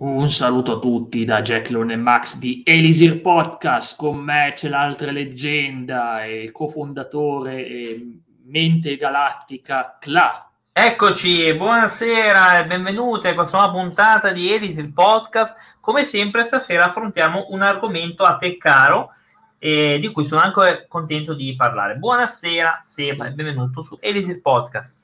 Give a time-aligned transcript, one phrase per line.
[0.00, 3.96] Un saluto a tutti da Jack Lone e Max di Elisir Podcast.
[3.96, 10.52] Con me c'è l'altra leggenda e cofondatore e mente galattica Cla.
[10.72, 15.56] Eccoci, buonasera e benvenuti a questa nuova puntata di Elisir Podcast.
[15.80, 19.14] Come sempre stasera affrontiamo un argomento a te caro
[19.58, 21.96] e di cui sono anche contento di parlare.
[21.96, 24.94] Buonasera Seba e benvenuto su Elisir Podcast.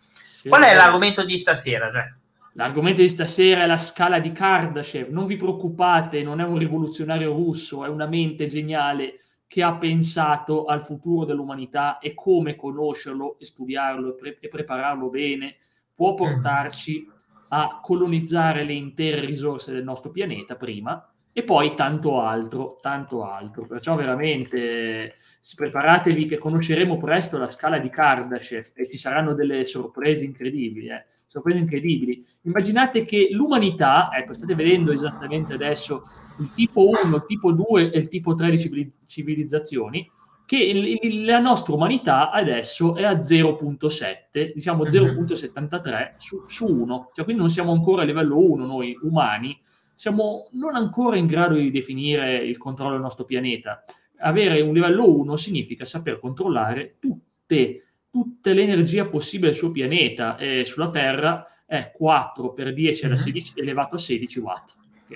[0.49, 2.15] Qual è l'argomento di stasera, Jack?
[2.57, 5.08] L'argomento di stasera è la scala di Kardashev.
[5.08, 10.64] Non vi preoccupate, non è un rivoluzionario russo, è una mente geniale che ha pensato
[10.64, 15.57] al futuro dell'umanità e come conoscerlo e studiarlo e, pre- e prepararlo bene
[15.95, 16.17] può mm.
[16.17, 17.09] portarci
[17.48, 23.67] a colonizzare le intere risorse del nostro pianeta prima e poi tanto altro, tanto altro.
[23.67, 25.17] Perciò veramente
[25.57, 30.89] preparatevi che conosceremo presto la scala di Kardashev e ci saranno delle sorprese incredibili.
[30.89, 31.03] Eh
[31.35, 32.25] sorprese incredibili.
[32.43, 36.05] Immaginate che l'umanità, ecco, state vedendo esattamente adesso
[36.39, 40.09] il tipo 1, il tipo 2 e il tipo 3 di civilizzazioni,
[40.47, 47.11] che il, il, la nostra umanità adesso è a 0.7, diciamo 0.73 su, su 1,
[47.13, 49.59] cioè quindi non siamo ancora a livello 1 noi umani,
[49.95, 53.83] siamo non ancora in grado di definire il controllo del nostro pianeta.
[54.19, 57.84] Avere un livello 1 significa saper controllare tutte
[58.15, 63.65] tutta l'energia possibile sul pianeta e sulla Terra è 4 per 10 alla 16, mm-hmm.
[63.65, 64.75] elevato a 16 watt.
[65.09, 65.15] Che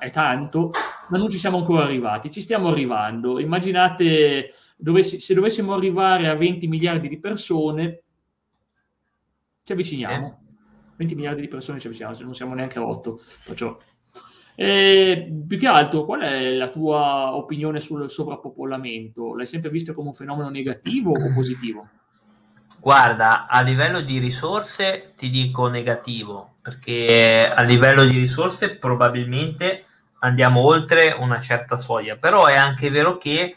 [0.00, 0.72] è tanto,
[1.10, 2.32] ma non ci siamo ancora arrivati.
[2.32, 3.38] Ci stiamo arrivando.
[3.38, 8.02] Immaginate dovessi, se dovessimo arrivare a 20 miliardi di persone,
[9.62, 10.42] ci avviciniamo.
[10.96, 13.20] 20 miliardi di persone ci avviciniamo, se non siamo neanche a 8.
[13.44, 13.78] Perciò.
[14.56, 19.36] E, più che altro, qual è la tua opinione sul sovrappopolamento?
[19.36, 21.88] L'hai sempre visto come un fenomeno negativo o positivo?
[22.84, 29.86] Guarda, a livello di risorse ti dico negativo, perché a livello di risorse probabilmente
[30.18, 33.56] andiamo oltre una certa soglia, però è anche vero che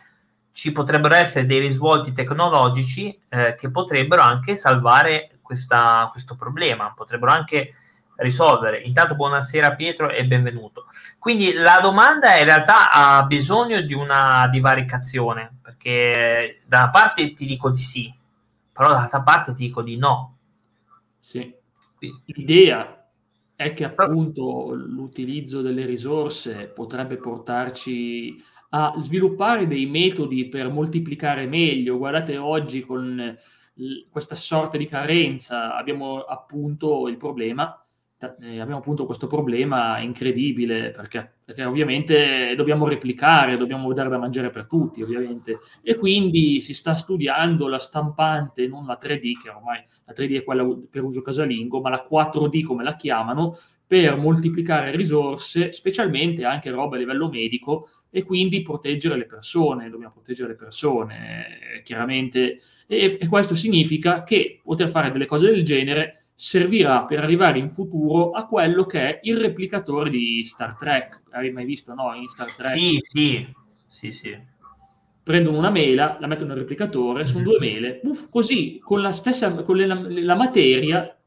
[0.53, 7.33] ci potrebbero essere dei risvolti tecnologici eh, che potrebbero anche salvare questa, questo problema, potrebbero
[7.33, 7.73] anche
[8.15, 8.79] risolvere.
[8.79, 10.85] Intanto buonasera Pietro e benvenuto.
[11.19, 17.45] Quindi la domanda in realtà ha bisogno di una divaricazione, perché da una parte ti
[17.45, 18.15] dico di sì,
[18.77, 20.37] però dall'altra parte ti dico di no.
[21.17, 21.51] Sì.
[22.25, 23.09] L'idea
[23.55, 28.39] è che appunto l'utilizzo delle risorse potrebbe portarci
[28.69, 31.97] a sviluppare dei metodi per moltiplicare meglio.
[31.97, 33.35] Guardate oggi con
[34.09, 37.83] questa sorta di carenza abbiamo appunto il problema
[38.19, 44.49] eh, abbiamo appunto questo problema incredibile perché, perché, ovviamente dobbiamo replicare, dobbiamo dare da mangiare
[44.49, 45.59] per tutti ovviamente.
[45.83, 50.43] E quindi si sta studiando la stampante, non la 3D che ormai la 3D è
[50.43, 56.71] quella per uso casalingo, ma la 4D come la chiamano per moltiplicare risorse, specialmente anche
[56.71, 62.59] roba a livello medico e quindi proteggere le persone, dobbiamo proteggere le persone chiaramente.
[62.87, 67.71] E, e questo significa che poter fare delle cose del genere servirà per arrivare in
[67.71, 71.23] futuro a quello che è il replicatore di Star Trek.
[71.31, 72.13] Hai mai visto, no?
[72.13, 72.77] In Star Trek?
[72.77, 73.47] Sì, sì,
[73.87, 74.37] sì, sì.
[75.23, 79.51] Prendono una mela, la mettono nel replicatore, sono due mele, uff, così con la stessa,
[79.63, 81.19] con le, la materia,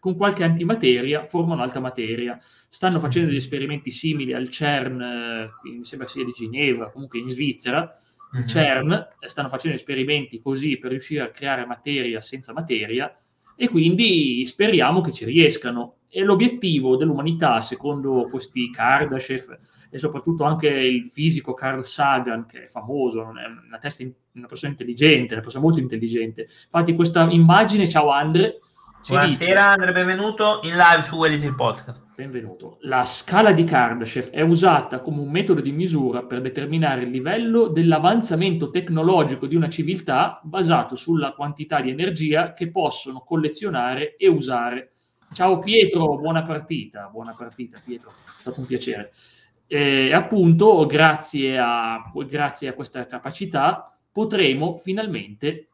[0.00, 2.40] con qualche antimateria, formano alta materia.
[2.70, 7.28] Stanno facendo degli esperimenti simili al CERN, eh, mi sembra sia di Ginevra, comunque in
[7.28, 7.92] Svizzera,
[8.32, 13.14] il CERN, stanno facendo esperimenti così per riuscire a creare materia senza materia,
[13.60, 15.96] e quindi speriamo che ci riescano.
[16.08, 19.58] E l'obiettivo dell'umanità, secondo questi Kardashev
[19.90, 24.70] e soprattutto anche il fisico Carl Sagan, che è famoso, è una, testa, una persona
[24.70, 26.42] intelligente, una persona molto intelligente.
[26.42, 28.60] Infatti questa immagine, ciao Andre.
[29.06, 32.02] Buonasera dice, Andre, benvenuto in live su Elisir Podcast.
[32.14, 32.78] Benvenuto.
[32.80, 37.68] La scala di Kardashev è usata come un metodo di misura per determinare il livello
[37.68, 44.92] dell'avanzamento tecnologico di una civiltà basato sulla quantità di energia che possono collezionare e usare.
[45.32, 47.08] Ciao Pietro, buona partita.
[47.10, 49.12] Buona partita Pietro, è stato un piacere.
[49.66, 55.68] E appunto, grazie a, grazie a questa capacità, potremo finalmente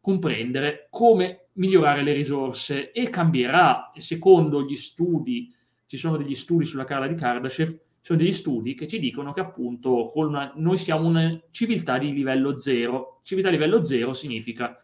[0.00, 5.54] comprendere come migliorare le risorse e cambierà, secondo gli studi
[5.86, 9.40] ci sono degli studi sulla Carla di Kardashev, sono degli studi che ci dicono che
[9.40, 13.20] appunto una, noi siamo una civiltà di livello zero.
[13.22, 14.80] Civiltà di livello zero significa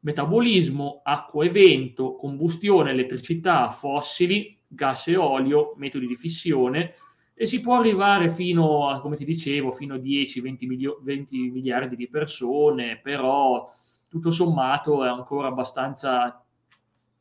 [0.00, 6.94] metabolismo, acqua e vento, combustione, elettricità, fossili, gas e olio, metodi di fissione
[7.34, 12.08] e si può arrivare fino a, come ti dicevo, fino a 10-20 milio- miliardi di
[12.08, 13.68] persone, però
[14.14, 16.40] tutto sommato è ancora abbastanza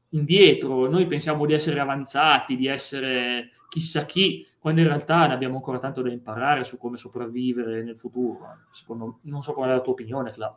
[0.10, 5.56] indietro, noi pensiamo di essere avanzati, di essere chissà chi, quando in realtà ne abbiamo
[5.56, 8.46] ancora tanto da imparare su come sopravvivere nel futuro.
[8.70, 10.56] Secondo, non so qual è la tua opinione, Cla.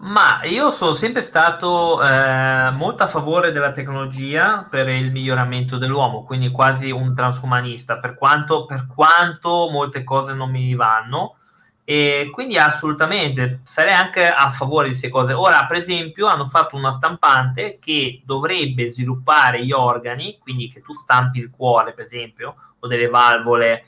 [0.00, 6.22] Ma io sono sempre stato eh, molto a favore della tecnologia per il miglioramento dell'uomo,
[6.24, 11.36] quindi quasi un transumanista, per quanto, per quanto molte cose non mi vanno.
[11.84, 15.32] E quindi assolutamente sarei anche a favore di queste cose.
[15.32, 20.92] Ora, per esempio, hanno fatto una stampante che dovrebbe sviluppare gli organi, quindi che tu
[20.92, 23.84] stampi il cuore, per esempio, o delle valvole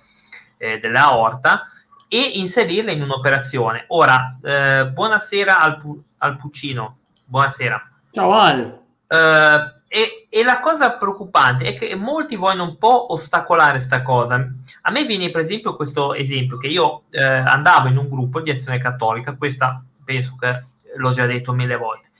[0.58, 1.68] eh, della aorta,
[2.08, 3.84] e inserirle in un'operazione.
[3.88, 6.98] Ora, eh, buonasera al, pu- al Puccino.
[7.24, 7.90] Buonasera.
[8.10, 8.82] Ciao Al.
[9.06, 14.44] Uh, e, e, la cosa preoccupante è che molti vogliono un po' ostacolare questa cosa.
[14.82, 18.50] A me viene per esempio questo esempio che io eh, andavo in un gruppo di
[18.50, 20.64] azione cattolica, questa penso che
[20.96, 22.10] l'ho già detto mille volte,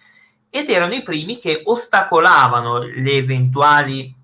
[0.51, 4.15] ed erano i primi che ostacolavano le eventuali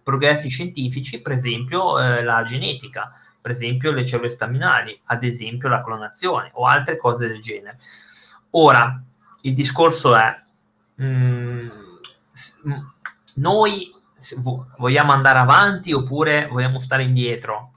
[0.00, 3.10] progressi scientifici, per esempio eh, la genetica,
[3.40, 7.80] per esempio le cellule staminali, ad esempio la clonazione o altre cose del genere.
[8.50, 9.02] Ora,
[9.40, 10.42] il discorso è...
[10.94, 11.87] Mh, mm,
[13.34, 13.94] noi
[14.76, 17.72] vogliamo andare avanti oppure vogliamo stare indietro.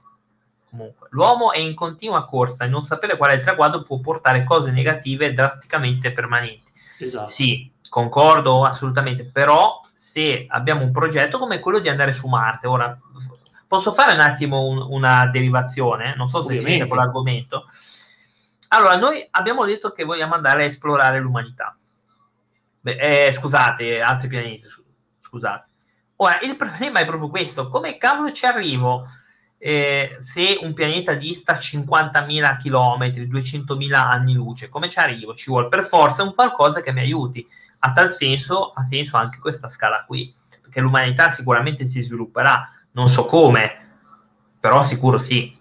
[0.68, 4.44] Comunque, l'uomo è in continua corsa e non sapere qual è il traguardo può portare
[4.44, 6.70] cose negative drasticamente permanenti.
[6.98, 7.28] Esatto.
[7.28, 12.98] Sì, concordo assolutamente, però se abbiamo un progetto come quello di andare su Marte, ora
[13.66, 17.66] posso fare un attimo un, una derivazione, non so se siete con l'argomento.
[18.68, 21.76] Allora, noi abbiamo detto che vogliamo andare a esplorare l'umanità.
[22.82, 24.66] Beh, eh, scusate, altri pianeti,
[25.20, 25.68] scusate.
[26.16, 29.06] Ora, il problema è proprio questo, come cavolo ci arrivo
[29.64, 35.34] eh, se un pianeta dista 50.000 km, 200.000 anni luce, come ci arrivo?
[35.34, 37.46] Ci vuole per forza un qualcosa che mi aiuti.
[37.78, 43.08] A tal senso, ha senso anche questa scala qui, perché l'umanità sicuramente si svilupperà, non
[43.08, 43.90] so come,
[44.58, 45.56] però sicuro sì.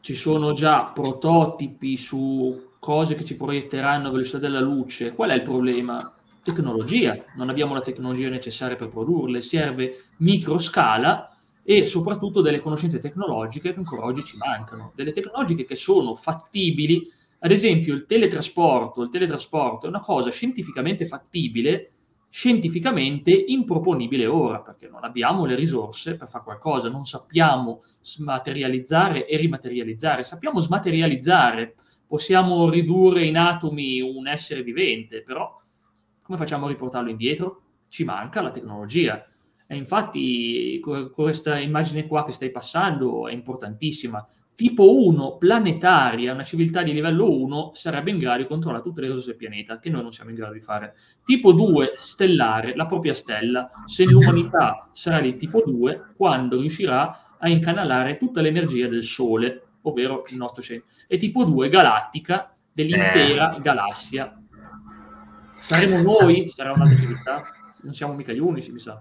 [0.00, 5.14] Ci sono già prototipi su cose che ci proietteranno a velocità della luce.
[5.14, 6.11] Qual è il problema?
[6.42, 13.72] Tecnologia, non abbiamo la tecnologia necessaria per produrle, serve microscala e soprattutto delle conoscenze tecnologiche
[13.72, 17.08] che ancora oggi ci mancano, delle tecnologiche che sono fattibili,
[17.38, 21.92] ad esempio il teletrasporto, il teletrasporto è una cosa scientificamente fattibile,
[22.28, 29.36] scientificamente improponibile ora, perché non abbiamo le risorse per fare qualcosa, non sappiamo smaterializzare e
[29.36, 31.74] rimaterializzare, sappiamo smaterializzare,
[32.06, 35.58] possiamo ridurre in atomi un essere vivente, però
[36.32, 37.62] come facciamo a riportarlo indietro?
[37.88, 39.26] Ci manca la tecnologia.
[39.66, 40.80] E infatti
[41.12, 44.26] questa immagine qua che stai passando è importantissima.
[44.54, 49.08] Tipo 1 planetaria, una civiltà di livello 1 sarebbe in grado di controllare tutte le
[49.08, 50.94] risorse del pianeta, che noi non siamo in grado di fare.
[51.22, 57.48] Tipo 2 stellare, la propria stella, se l'umanità sarà di tipo 2, quando riuscirà a
[57.48, 60.84] incanalare tutta l'energia del Sole, ovvero il nostro cielo.
[61.06, 63.60] E tipo 2 galattica, dell'intera eh.
[63.60, 64.41] galassia,
[65.62, 66.48] Saremo noi?
[66.48, 67.44] Sarà un'altra civiltà?
[67.82, 69.00] Non siamo mica gli unici, mi sa.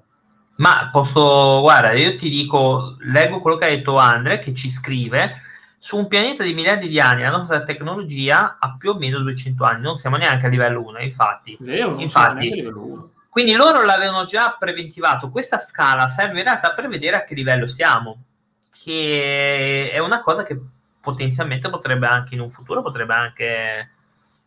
[0.58, 5.42] Ma posso, guarda, io ti dico, leggo quello che ha detto Andre, che ci scrive,
[5.80, 9.64] su un pianeta di miliardi di anni la nostra tecnologia ha più o meno 200
[9.64, 11.58] anni, non siamo neanche a livello 1, infatti.
[11.60, 13.12] Vero, non infatti, a livello 1.
[13.30, 17.66] Quindi loro l'avevano già preventivato, questa scala serve in realtà per vedere a che livello
[17.66, 18.26] siamo,
[18.70, 20.60] che è una cosa che
[21.00, 23.90] potenzialmente potrebbe anche in un futuro, potrebbe anche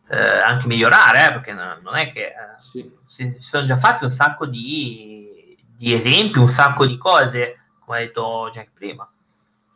[0.07, 2.91] eh, anche migliorare, eh, perché non è che eh, sì.
[3.05, 7.97] si, si, sono già fatti un sacco di, di, esempi, un sacco di cose, come
[7.97, 9.09] ha detto Jack prima.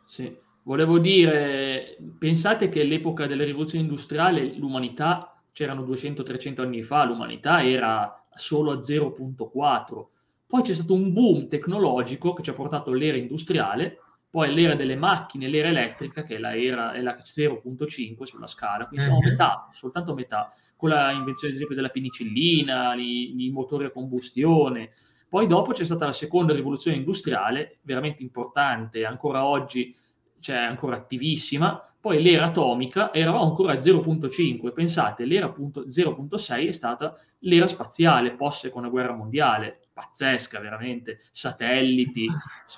[0.04, 7.62] Sì, volevo dire, pensate che all'epoca della rivoluzione industriale l'umanità, c'erano 200-300 anni fa, l'umanità
[7.64, 10.06] era solo a 0.4,
[10.46, 13.98] poi c'è stato un boom tecnologico che ci ha portato all'era industriale,
[14.30, 18.86] poi l'era delle macchine, l'era elettrica, che è la, era, è la 0.5 sulla scala,
[18.86, 19.30] quindi siamo a mhm.
[19.30, 23.90] metà, soltanto a metà, con la invenzione ad esempio della penicillina, i, i motori a
[23.90, 24.92] combustione.
[25.28, 29.94] Poi dopo c'è stata la seconda rivoluzione industriale, veramente importante, ancora oggi
[30.40, 37.14] cioè ancora attivissima, poi l'era atomica, eravamo ancora a 0.5, pensate, l'era 0.6 è stata
[37.40, 42.26] l'era spaziale, post seconda guerra mondiale, pazzesca veramente, satelliti,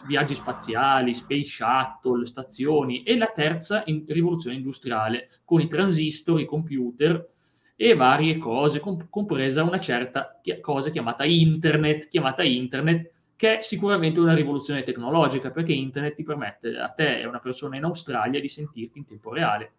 [0.06, 6.44] viaggi spaziali, space shuttle, stazioni, e la terza in rivoluzione industriale, con i transistor, i
[6.44, 7.30] computer
[7.76, 13.10] e varie cose, comp- compresa una certa cosa chiamata internet, chiamata internet,
[13.42, 17.40] che è sicuramente una rivoluzione tecnologica, perché internet ti permette a te e a una
[17.40, 19.72] persona in Australia di sentirti in tempo reale.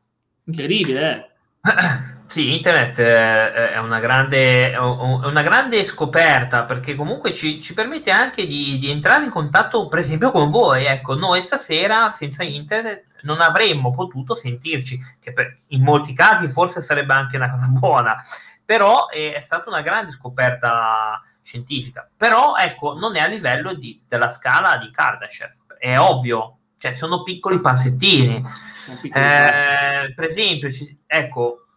[0.43, 1.31] Incredibile,
[1.63, 2.11] eh?
[2.27, 8.11] Sì, internet eh, è una grande, è una grande scoperta perché comunque ci, ci permette
[8.11, 10.83] anche di, di, entrare in contatto, per esempio, con voi.
[10.85, 16.81] Ecco, noi stasera senza internet non avremmo potuto sentirci, che per, in molti casi forse
[16.81, 18.25] sarebbe anche una cosa buona,
[18.65, 22.09] però è, è stata una grande scoperta scientifica.
[22.15, 25.51] Però, ecco, non è a livello di, della scala di Kardashev.
[25.77, 28.43] È ovvio, cioè sono piccoli passettini.
[29.03, 31.67] Eh, per esempio, ci, ecco,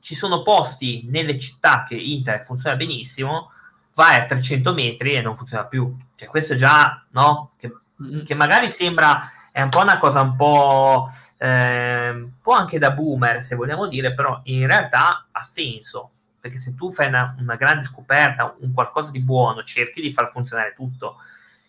[0.00, 3.52] ci sono posti nelle città che internet funziona benissimo,
[3.94, 5.94] vai a 300 metri e non funziona più.
[6.16, 7.52] Cioè, questo già, no?
[7.56, 7.72] Che,
[8.02, 8.24] mm-hmm.
[8.24, 12.90] che magari sembra, è un po' una cosa un po', eh, un po' anche da
[12.90, 16.10] boomer, se vogliamo dire, però in realtà ha senso.
[16.40, 20.30] Perché se tu fai una, una grande scoperta, un qualcosa di buono, cerchi di far
[20.30, 21.16] funzionare tutto.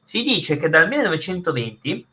[0.04, 2.08] Si dice che dal 1920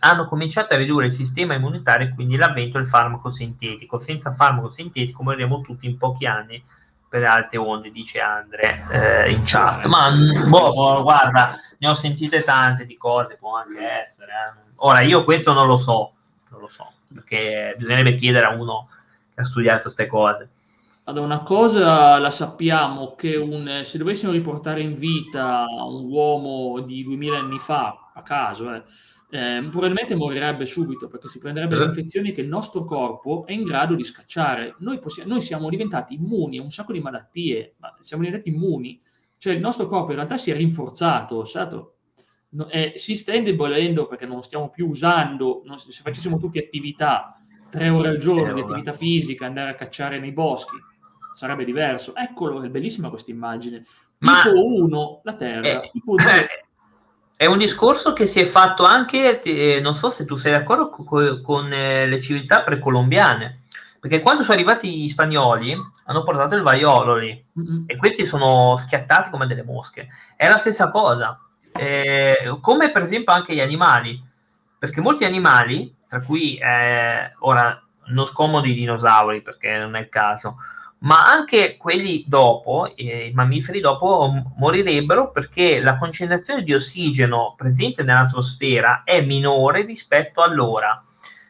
[0.00, 3.98] hanno cominciato a ridurre il sistema immunitario e quindi l'avvento del farmaco sintetico.
[3.98, 6.62] Senza farmaco sintetico moriremo tutti in pochi anni
[7.10, 9.84] per alte onde, dice Andre eh, in chat.
[9.86, 14.30] Ma boh, boh, guarda, ne ho sentite tante di cose, può anche essere.
[14.30, 14.70] Eh.
[14.76, 16.12] Ora, io questo non lo so,
[16.50, 18.88] non lo so, perché bisognerebbe chiedere a uno
[19.34, 20.48] che ha studiato queste cose.
[21.10, 27.02] Allora, una cosa la sappiamo, che un, se dovessimo riportare in vita un uomo di
[27.02, 28.82] 2000 anni fa, a caso, eh,
[29.30, 31.86] eh, probabilmente morirebbe subito perché si prenderebbe le eh.
[31.86, 34.76] infezioni che il nostro corpo è in grado di scacciare.
[34.78, 39.02] Noi, possiamo, noi siamo diventati immuni a un sacco di malattie, ma siamo diventati immuni,
[39.36, 41.94] cioè il nostro corpo in realtà si è rinforzato, certo?
[42.50, 47.34] no, eh, si sta indebolendo perché non stiamo più usando, non, se facessimo tutte attività,
[47.68, 50.76] tre ore al giorno di attività fisica, andare a cacciare nei boschi,
[51.32, 52.14] sarebbe diverso.
[52.14, 53.84] Eccolo, è bellissima questa immagine.
[54.18, 56.48] Tipo 1, la Terra, eh, tipo 2,
[57.40, 60.90] è un discorso che si è fatto anche, eh, non so se tu sei d'accordo,
[60.90, 63.62] con, con eh, le civiltà precolombiane,
[63.98, 67.84] perché quando sono arrivati gli spagnoli hanno portato il vaiolo lì mm-hmm.
[67.86, 70.08] e questi sono schiattati come delle mosche.
[70.36, 71.40] È la stessa cosa,
[71.72, 74.22] eh, come per esempio anche gli animali,
[74.78, 80.08] perché molti animali, tra cui eh, ora non scomodi i dinosauri perché non è il
[80.10, 80.56] caso,
[81.00, 88.02] ma anche quelli dopo, eh, i mammiferi dopo, morirebbero perché la concentrazione di ossigeno presente
[88.02, 91.02] nell'atmosfera è minore rispetto all'ora.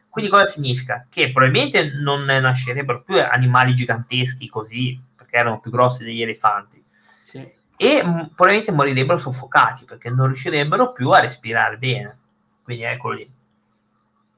[0.08, 1.06] Quindi cosa significa?
[1.08, 6.82] Che probabilmente non nascerebbero più animali giganteschi così, perché erano più grossi degli elefanti.
[7.18, 7.38] Sì.
[7.76, 12.18] E m- probabilmente morirebbero soffocati perché non riuscirebbero più a respirare bene.
[12.62, 13.30] Quindi eccolo lì.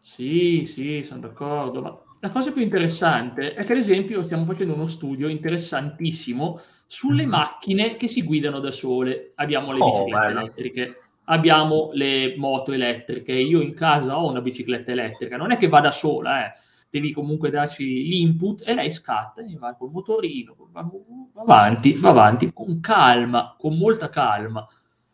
[0.00, 1.80] Sì, sì, sono d'accordo.
[1.80, 7.26] Ma la cosa più interessante è che, ad esempio, stiamo facendo uno studio interessantissimo sulle
[7.26, 7.28] mm.
[7.28, 9.32] macchine che si guidano da sole.
[9.34, 10.40] Abbiamo le oh, biciclette bello.
[10.40, 13.32] elettriche, abbiamo le moto elettriche.
[13.32, 16.52] Io in casa ho una bicicletta elettrica, non è che vada sola, eh.
[16.90, 20.88] devi comunque darci l'input e lei scatta e va col motorino, va,
[21.34, 24.64] va avanti, va avanti con calma, con molta calma.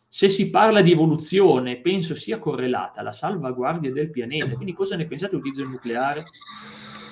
[0.07, 4.53] Se si parla di evoluzione, penso sia correlata alla salvaguardia del pianeta.
[4.53, 6.25] Quindi, cosa ne pensate dell'utilizzo del nucleare?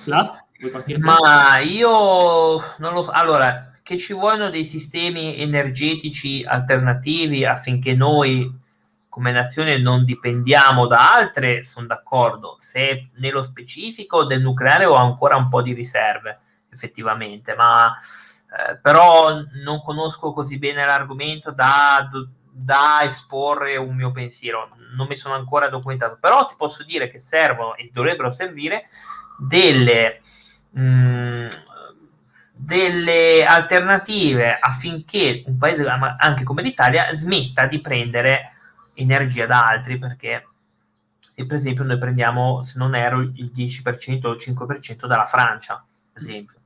[0.08, 0.44] La?
[0.98, 3.08] Ma io non lo.
[3.08, 8.66] Allora, che ci vogliono dei sistemi energetici alternativi affinché noi
[9.08, 12.56] come nazione non dipendiamo da altre, sono d'accordo.
[12.60, 16.38] Se nello specifico del nucleare ho ancora un po' di riserve,
[16.70, 22.08] effettivamente, ma eh, però non conosco così bene l'argomento da,
[22.50, 24.70] da esporre un mio pensiero.
[24.94, 28.86] Non mi sono ancora documentato, però ti posso dire che servono e dovrebbero servire
[29.38, 30.20] delle,
[30.70, 31.46] mh, mm,
[32.52, 38.52] delle alternative affinché un paese anche come l'Italia smetta di prendere
[38.94, 40.46] energia da altri perché
[41.34, 46.22] per esempio noi prendiamo se non ero il 10% o il 5% dalla Francia per
[46.22, 46.56] esempio.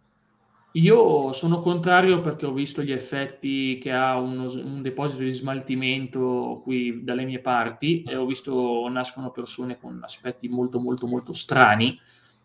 [0.77, 6.63] Io sono contrario perché ho visto gli effetti che ha uno, un deposito di smaltimento
[6.65, 12.01] qui dalle mie parti e ho visto nascono persone con aspetti molto molto molto strani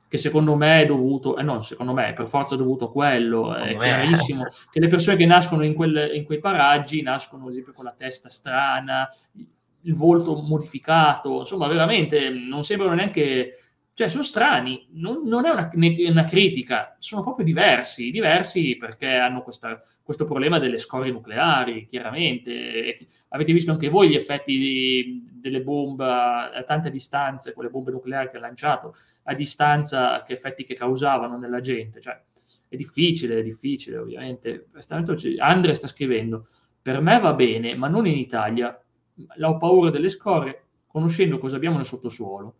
[0.07, 3.53] che secondo me è dovuto, eh no, secondo me è per forza dovuto a quello,
[3.53, 4.49] è Come chiarissimo è.
[4.71, 7.93] che le persone che nascono in, quel, in, quei paraggi nascono ad esempio con la
[7.95, 9.09] testa strana,
[9.81, 13.66] il volto modificato, insomma veramente non sembrano neanche,
[13.97, 19.41] cioè sono strani, non, non è una, una, critica, sono proprio diversi, diversi perché hanno
[19.41, 22.95] questa, questo problema delle scorie nucleari, chiaramente,
[23.29, 28.29] avete visto anche voi gli effetti di, delle bombe a tante distanze, quelle bombe nucleari
[28.29, 31.99] che ha lanciato, a distanza, che effetti che causavano nella gente.
[31.99, 32.21] Cioè,
[32.67, 34.67] è difficile, è difficile, ovviamente.
[35.39, 36.45] Andre sta scrivendo,
[36.79, 38.79] per me va bene, ma non in Italia.
[39.41, 42.57] Ho paura delle scorie, conoscendo cosa abbiamo nel sottosuolo.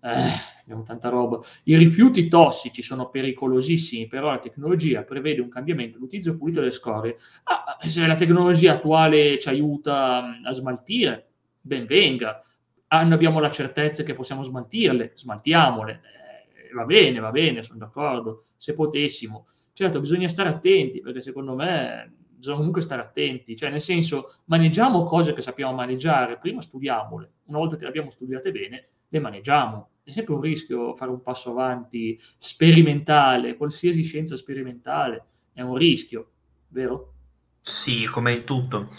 [0.00, 1.40] Eh, abbiamo tanta roba.
[1.64, 7.16] I rifiuti tossici sono pericolosissimi, però la tecnologia prevede un cambiamento, l'utilizzo pulito delle scorie.
[7.44, 11.28] Ah, se la tecnologia attuale ci aiuta mm, a smaltire,
[11.60, 12.42] ben venga.
[12.88, 15.92] Ah, noi abbiamo la certezza che possiamo smaltirle, smaltiamole.
[15.92, 18.46] Eh, va bene, va bene, sono d'accordo.
[18.56, 19.46] Se potessimo.
[19.72, 25.02] Certo, bisogna stare attenti, perché secondo me bisogna comunque stare attenti, cioè nel senso maneggiamo
[25.04, 29.88] cose che sappiamo maneggiare, prima studiamole, una volta che le abbiamo studiate bene, le maneggiamo.
[30.04, 36.32] È sempre un rischio fare un passo avanti sperimentale, qualsiasi scienza sperimentale è un rischio,
[36.68, 37.14] vero?
[37.62, 38.90] Sì, come in tutto.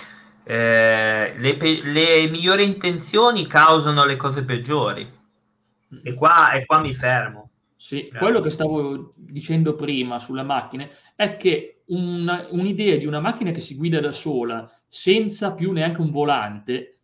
[0.43, 5.07] Eh, le, pe- le, migliori intenzioni causano le cose peggiori.
[6.01, 7.51] E qua, e qua mi fermo.
[7.75, 8.17] Sì, eh.
[8.17, 13.59] quello che stavo dicendo prima sulle macchine è che una, un'idea di una macchina che
[13.59, 16.94] si guida da sola senza più neanche un volante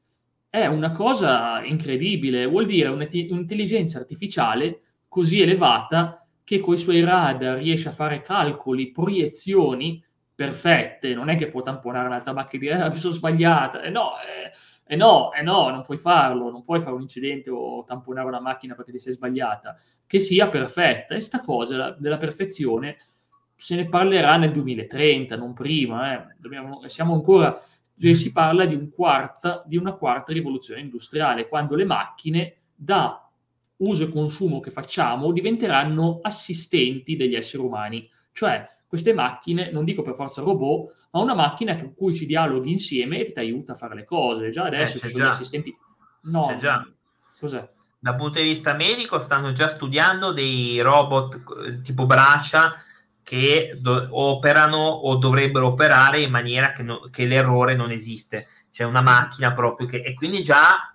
[0.51, 7.58] è una cosa incredibile, vuol dire un'intelligenza artificiale così elevata che con i suoi radar
[7.58, 10.03] riesce a fare calcoli, proiezioni
[10.36, 13.89] perfette, non è che può tamponare un'altra macchina e dire ah, mi sono sbagliata, eh
[13.89, 14.51] no, eh,
[14.93, 18.41] eh no, eh no, non puoi farlo, non puoi fare un incidente o tamponare una
[18.41, 21.15] macchina perché ti sei sbagliata, che sia perfetta.
[21.15, 22.98] E sta cosa della perfezione
[23.55, 26.36] se ne parlerà nel 2030, non prima, eh.
[26.38, 27.58] Dobbiamo, siamo ancora
[28.15, 33.29] si parla di, un quarta, di una quarta rivoluzione industriale, quando le macchine da
[33.77, 38.10] uso e consumo che facciamo diventeranno assistenti degli esseri umani.
[38.31, 42.72] Cioè, queste macchine, non dico per forza robot, ma una macchina con cui ci dialoghi
[42.72, 44.50] insieme e ti aiuta a fare le cose.
[44.50, 45.29] Già adesso eh, ci sono già.
[45.29, 45.77] gli assistenti.
[46.24, 46.88] No, c'è già.
[47.39, 47.70] Cos'è?
[48.00, 52.74] Dal punto di vista medico stanno già studiando dei robot eh, tipo braccia
[53.24, 58.48] che do- operano o dovrebbero operare in maniera che, no- che, l'errore non esiste.
[58.72, 59.98] C'è una macchina proprio che...
[60.01, 60.94] E quindi già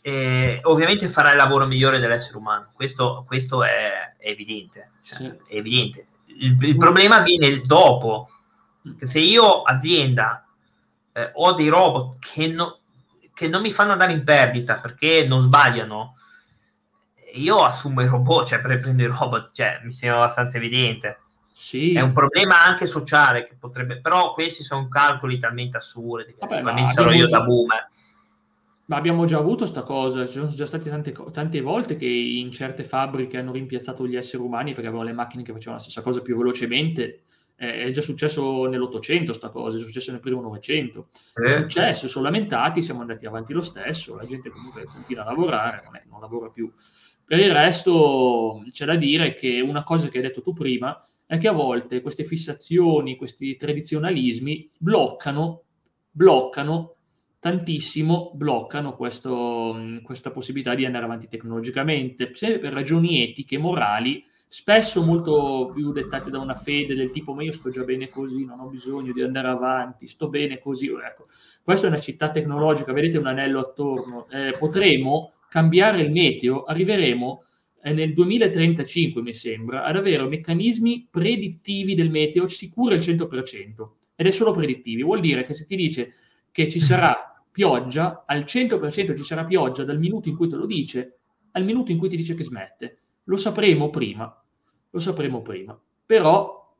[0.00, 2.70] eh, ovviamente farà il lavoro migliore dell'essere umano.
[2.72, 4.90] Questo, questo è, è, evidente.
[5.02, 5.26] Cioè, sì.
[5.26, 6.06] È evidente.
[6.26, 8.30] Il, il, problema viene dopo.
[9.02, 10.46] Se io, azienda,
[11.12, 12.78] eh, ho dei robot che, no-
[13.34, 16.14] che non mi fanno andare in perdita perché non sbagliano,
[17.34, 21.20] io assumo i robot, cioè prendo i robot, cioè, mi sembra abbastanza evidente.
[21.58, 21.94] Sì.
[21.94, 26.34] È un problema anche sociale, che potrebbe, però questi sono calcoli talmente assurdi.
[26.38, 27.88] Vabbè, ma sarò io da boomer.
[28.84, 32.52] Ma abbiamo già avuto questa cosa, ci sono già state tante, tante, volte che in
[32.52, 36.02] certe fabbriche hanno rimpiazzato gli esseri umani perché avevano le macchine che facevano la stessa
[36.02, 37.22] cosa più velocemente.
[37.56, 41.08] Eh, è già successo nell'Ottocento sta cosa, è successo nel primo Novecento.
[41.36, 41.48] Eh.
[41.48, 45.80] È successo, sono lamentati, siamo andati avanti lo stesso, la gente comunque continua a lavorare,
[45.86, 46.70] non, è, non lavora più.
[47.24, 51.38] Per il resto c'è da dire che una cosa che hai detto tu prima è
[51.38, 55.62] che a volte queste fissazioni, questi tradizionalismi bloccano,
[56.10, 56.94] bloccano
[57.40, 65.02] tantissimo, bloccano questo, questa possibilità di andare avanti tecnologicamente, sempre per ragioni etiche, morali, spesso
[65.02, 68.60] molto più dettate da una fede del tipo ma io sto già bene così, non
[68.60, 70.86] ho bisogno di andare avanti, sto bene così.
[70.86, 71.26] Ecco,
[71.62, 77.44] questa è una città tecnologica, vedete un anello attorno, eh, potremo cambiare il meteo, arriveremo
[77.92, 83.88] nel 2035, mi sembra, ad avere meccanismi predittivi del meteo sicuri al 100%.
[84.16, 85.02] Ed è solo predittivi.
[85.02, 86.14] Vuol dire che se ti dice
[86.50, 90.66] che ci sarà pioggia, al 100% ci sarà pioggia dal minuto in cui te lo
[90.66, 91.18] dice
[91.52, 92.98] al minuto in cui ti dice che smette.
[93.24, 94.44] Lo sapremo prima.
[94.90, 95.78] Lo sapremo prima.
[96.04, 96.74] Però,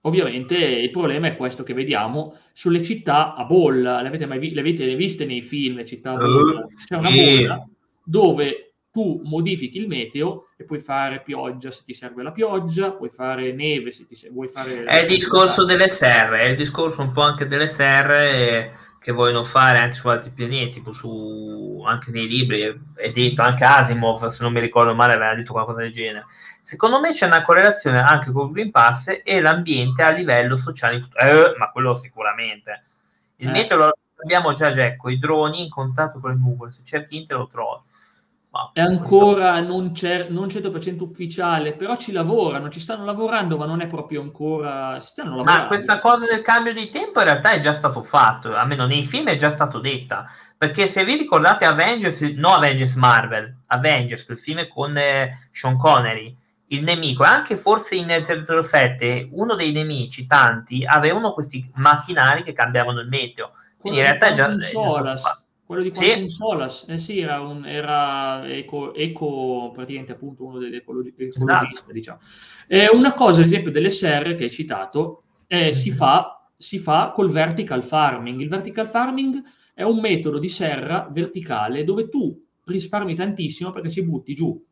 [0.00, 4.00] ovviamente, il problema è questo che vediamo sulle città a bolla.
[4.00, 6.66] Le avete mai vi- le avete viste nei film, città a bolla?
[6.86, 7.68] C'è una bolla
[8.04, 8.63] dove
[8.94, 13.52] tu modifichi il meteo e puoi fare pioggia se ti serve la pioggia, puoi fare
[13.52, 14.84] neve se ti vuoi fare...
[14.84, 19.42] È il discorso delle serre, è il discorso un po' anche delle serre che vogliono
[19.42, 22.62] fare anche su altri pianeti, tipo su, anche nei libri,
[22.94, 26.26] è detto anche Asimov, se non mi ricordo male, aveva detto qualcosa del genere.
[26.62, 30.98] Secondo me c'è una correlazione anche con il Green Pass e l'ambiente a livello sociale,
[31.20, 32.84] eh, ma quello sicuramente.
[33.38, 33.50] Il eh.
[33.50, 37.38] meteo lo abbiamo già, Gecko, i droni in contatto con le nuvole, se cerchi Inter
[37.38, 37.82] lo trovi
[38.72, 43.80] è ancora non, cer- non 100% ufficiale, però ci lavorano, ci stanno lavorando, ma non
[43.80, 44.98] è proprio ancora...
[45.00, 45.62] stanno lavorando.
[45.62, 49.04] Ma questa cosa del cambio di tempo in realtà è già stato fatto, almeno nei
[49.04, 54.38] film è già stato detta, perché se vi ricordate Avengers, no Avengers Marvel, Avengers, quel
[54.38, 56.36] film con eh, Sean Connery,
[56.68, 63.00] il nemico, anche forse in 007, uno dei nemici, tanti, avevano questi macchinari che cambiavano
[63.00, 63.52] il meteo.
[63.78, 65.43] Quindi in realtà è già, è già.
[65.66, 66.34] Quello di Quantum sì.
[66.34, 71.92] Solas, eh sì, era, un, era eco, eco, praticamente appunto uno degli ecologi, ecologisti, esatto.
[71.92, 72.18] diciamo.
[72.68, 75.96] Eh, una cosa, ad esempio, delle serre che hai citato, eh, si, mhm.
[75.96, 78.40] fa, si fa col vertical farming.
[78.40, 84.02] Il vertical farming è un metodo di serra verticale dove tu risparmi tantissimo perché ci
[84.02, 84.62] butti giù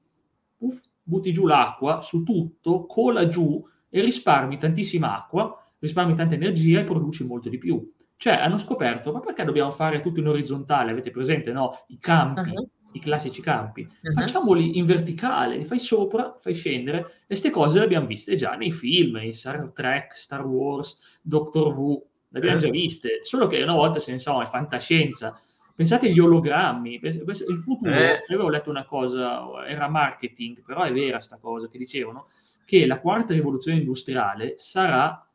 [0.63, 6.81] uff, butti giù l'acqua su tutto, cola giù e risparmi tantissima acqua, risparmi tanta energia
[6.81, 7.93] e produci molto di più.
[8.23, 10.93] Cioè hanno scoperto, ma perché dobbiamo fare tutto in orizzontale?
[10.93, 11.83] Avete presente, no?
[11.89, 12.71] I campi, uh-huh.
[12.93, 13.81] i classici campi.
[13.83, 14.13] Uh-huh.
[14.13, 18.55] Facciamoli in verticale, li fai sopra, fai scendere e queste cose le abbiamo viste già
[18.55, 22.63] nei film, in Star Trek, Star Wars, Doctor Who, le abbiamo uh-huh.
[22.63, 25.37] già viste, solo che una volta se ne so, è fantascienza.
[25.75, 28.23] Pensate agli ologrammi, il futuro, eh.
[28.29, 32.29] avevo letto una cosa, era marketing, però è vera sta cosa, che dicevano
[32.65, 35.27] che la quarta rivoluzione industriale sarà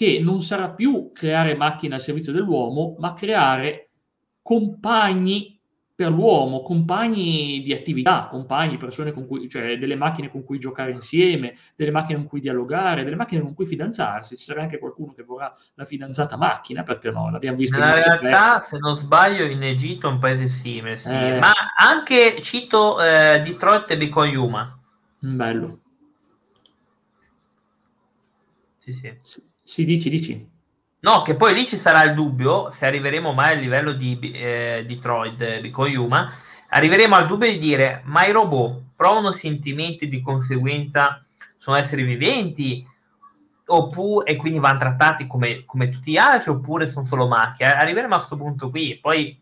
[0.00, 3.90] che non sarà più creare macchine al servizio dell'uomo, ma creare
[4.40, 5.60] compagni
[5.94, 10.92] per l'uomo, compagni di attività, compagni, persone con cui, cioè delle macchine con cui giocare
[10.92, 14.38] insieme, delle macchine con cui dialogare, delle macchine con cui fidanzarsi.
[14.38, 17.30] Ci sarà anche qualcuno che vorrà la fidanzata macchina, perché no?
[17.30, 21.10] L'abbiamo visto in realtà, se non sbaglio, in Egitto è un paese simile, sì.
[21.12, 24.80] eh, ma anche cito eh, Detroit e Become Human.
[25.18, 25.80] Bello.
[28.78, 29.18] Sì, sì.
[29.20, 29.48] sì.
[29.62, 30.48] Sì, dici, dici.
[31.00, 34.84] No, che poi lì ci sarà il dubbio, se arriveremo mai al livello di eh,
[34.86, 36.32] Detroit, di Koyuma,
[36.68, 41.24] arriveremo al dubbio di dire, ma i robot provano sentimenti di conseguenza,
[41.56, 42.86] sono esseri viventi,
[43.64, 47.72] oppure, e quindi vanno trattati come, come tutti gli altri, oppure sono solo macchine?
[47.72, 49.40] Arriveremo a questo punto qui, poi...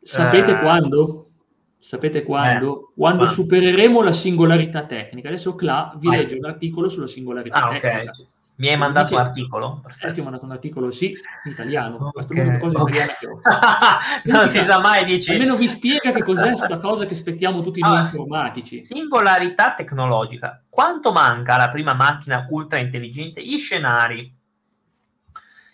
[0.00, 0.58] Sapete eh...
[0.60, 1.30] quando?
[1.78, 2.90] Sapete quando?
[2.90, 3.28] Eh, quando ma...
[3.28, 5.26] supereremo la singolarità tecnica.
[5.26, 8.10] Adesso Cla vi legge un articolo sulla singolarità ah, tecnica.
[8.10, 8.26] Okay.
[8.54, 9.82] Mi hai mandato dice, un articolo?
[10.12, 11.96] Ti ho mandato un articolo, sì, in italiano.
[11.96, 13.40] Okay, Questa è l'unica cosa italiana che ho.
[14.24, 15.32] non si sa mai, dici.
[15.32, 18.84] Almeno vi spiega che cos'è questa cosa che aspettiamo tutti noi allora, informatici.
[18.84, 20.62] Singolarità tecnologica.
[20.68, 23.42] Quanto manca alla prima macchina ultra intelligente?
[23.42, 24.40] Gli scenari.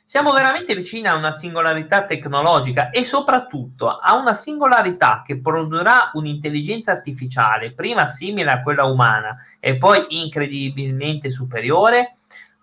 [0.04, 6.92] Siamo veramente vicini a una singolarità tecnologica e soprattutto a una singolarità che produrrà un'intelligenza
[6.92, 12.17] artificiale, prima simile a quella umana e poi incredibilmente superiore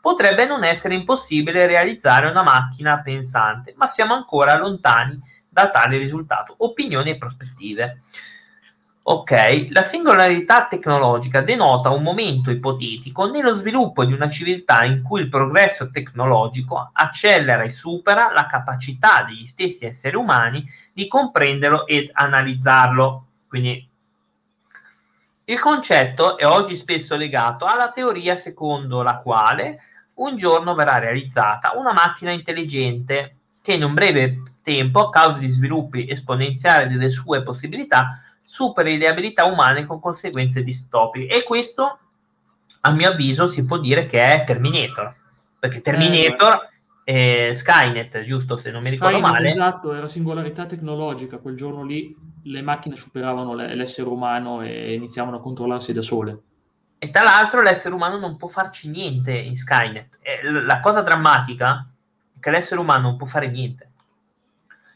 [0.06, 6.54] potrebbe non essere impossibile realizzare una macchina pensante, ma siamo ancora lontani da tale risultato.
[6.60, 8.02] Opinioni e prospettive.
[9.02, 15.22] Ok, la singolarità tecnologica denota un momento ipotetico nello sviluppo di una civiltà in cui
[15.22, 20.64] il progresso tecnologico accelera e supera la capacità degli stessi esseri umani
[20.94, 23.26] di comprenderlo ed analizzarlo.
[23.48, 23.90] Quindi
[25.46, 29.80] il concetto è oggi spesso legato alla teoria secondo la quale
[30.16, 35.50] un giorno verrà realizzata una macchina intelligente che in un breve tempo, a causa di
[35.50, 41.34] sviluppi esponenziali delle sue possibilità, superi le abilità umane con conseguenze distopiche.
[41.34, 42.00] E questo,
[42.82, 45.16] a mio avviso, si può dire che è Terminator.
[45.60, 46.70] Perché Terminator
[47.04, 49.50] eh, Skynet, giusto se non mi ricordo Skynet, male.
[49.50, 51.38] Esatto, era singolarità tecnologica.
[51.38, 56.40] Quel giorno lì le macchine superavano l'essere umano e iniziavano a controllarsi da sole.
[57.06, 60.18] E tra l'altro l'essere umano non può farci niente in Skynet.
[60.22, 61.88] E la cosa drammatica
[62.36, 63.92] è che l'essere umano non può fare niente.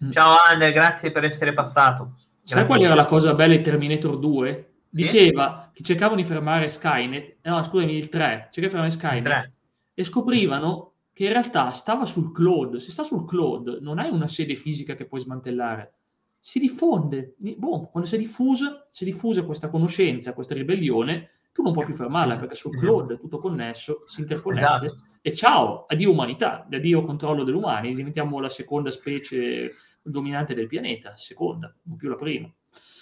[0.03, 0.09] Mm.
[0.09, 2.15] Ciao Ander, grazie per essere passato.
[2.39, 4.71] Grazie Sai qual era la cosa bella di Terminator 2?
[4.89, 5.77] Diceva sì?
[5.77, 9.51] che cercavano di fermare Skynet, no scusami il 3, cercavano di fermare Skynet
[9.93, 12.77] e scoprivano che in realtà stava sul cloud.
[12.77, 15.93] Se sta sul cloud non hai una sede fisica che puoi smantellare,
[16.39, 17.35] si diffonde.
[17.55, 21.85] Boh, quando si è diffusa, si è diffusa questa conoscenza, questa ribellione, tu non puoi
[21.85, 25.03] più fermarla perché sul cloud è tutto connesso, si interconnette esatto.
[25.21, 31.73] e ciao, addio umanità, addio controllo dell'umani, diventiamo la seconda specie dominante del pianeta, seconda,
[31.83, 32.49] non più la prima.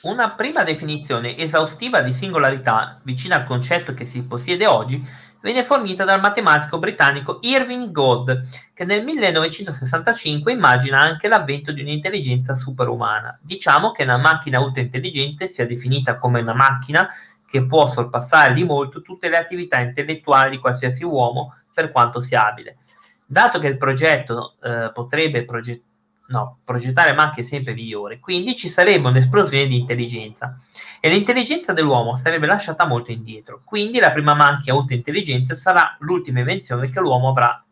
[0.01, 5.05] Una prima definizione esaustiva di singolarità, vicina al concetto che si possiede oggi,
[5.39, 8.31] viene fornita dal matematico britannico Irving Godd,
[8.73, 13.37] che nel 1965 immagina anche l'avvento di un'intelligenza superumana.
[13.39, 17.07] Diciamo che una macchina ultra intelligente sia definita come una macchina
[17.47, 22.45] che può sorpassare di molto tutte le attività intellettuali di qualsiasi uomo per quanto sia
[22.45, 22.77] abile.
[23.25, 25.83] Dato che il progetto eh, potrebbe proget-
[26.27, 30.59] no, progettare macchine sempre migliori, quindi ci sarebbe un'esplosione di intelligenza
[30.99, 33.61] e l'intelligenza dell'uomo sarebbe lasciata molto indietro.
[33.63, 37.63] Quindi la prima macchina ultra intelligente sarà l'ultima invenzione che l'uomo avrà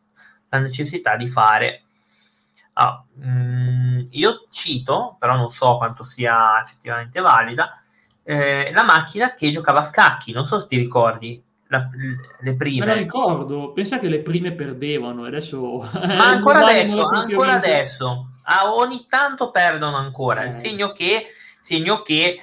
[0.49, 1.83] la necessità di fare.
[2.73, 7.81] Ah, mm, io cito, però non so quanto sia effettivamente valida,
[8.27, 11.41] eh, la macchina che giocava a scacchi, non so se ti ricordi.
[11.67, 11.87] La,
[12.39, 12.85] le prime.
[12.85, 15.77] Me la ricordo, pensa che le prime perdevano adesso...
[15.93, 18.29] Ma ancora adesso, ancora adesso.
[18.43, 20.51] Ah, ogni tanto perdono ancora, eh.
[20.51, 21.27] segno che,
[21.59, 22.39] segno che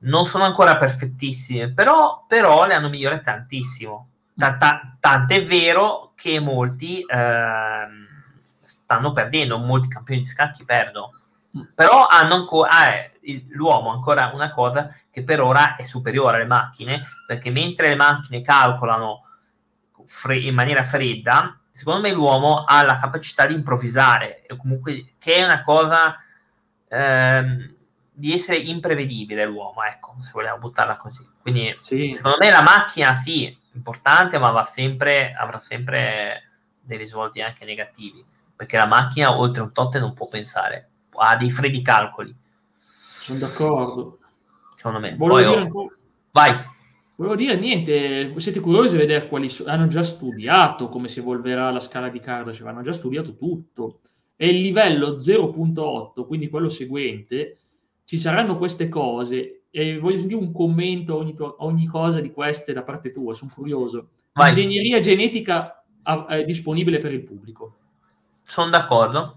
[0.00, 4.08] non sono ancora perfettissime, però, però le hanno migliorate tantissimo.
[4.34, 7.86] tant'è vero che molti eh,
[8.64, 11.12] stanno perdendo, molti campioni di scacchi perdono,
[11.56, 11.62] mm.
[11.74, 12.70] però hanno ancora...
[12.70, 17.50] Ah, eh, il, l'uomo ancora una cosa che per ora è superiore alle macchine, perché
[17.50, 19.24] mentre le macchine calcolano
[20.06, 25.44] fre- in maniera fredda, secondo me l'uomo ha la capacità di improvvisare, comunque che è
[25.44, 26.16] una cosa
[26.88, 27.74] ehm,
[28.12, 31.26] di essere imprevedibile l'uomo, ecco, se vogliamo buttarla così.
[31.40, 32.12] Quindi sì.
[32.14, 38.24] secondo me la macchina sì, importante, ma va sempre, avrà sempre dei risvolti anche negativi,
[38.54, 42.36] perché la macchina oltre un tot non può pensare, ha dei freddi calcoli.
[43.30, 44.18] Sono d'accordo.
[44.74, 45.14] Secondo me.
[45.16, 45.94] Volevo Poi, dire
[46.32, 46.64] Vai.
[47.14, 51.70] Volevo dire niente, siete curiosi di vedere quali so- hanno già studiato come si evolverà
[51.70, 54.00] la scala di Kardashev, hanno già studiato tutto.
[54.36, 57.58] E il livello 0.8, quindi quello seguente,
[58.04, 62.82] ci saranno queste cose e voglio sentire un commento ogni, ogni cosa di queste da
[62.82, 64.08] parte tua, sono curioso.
[64.32, 64.48] Vai.
[64.48, 65.84] Ingegneria genetica
[66.26, 67.76] è disponibile per il pubblico.
[68.42, 69.36] Sono d'accordo.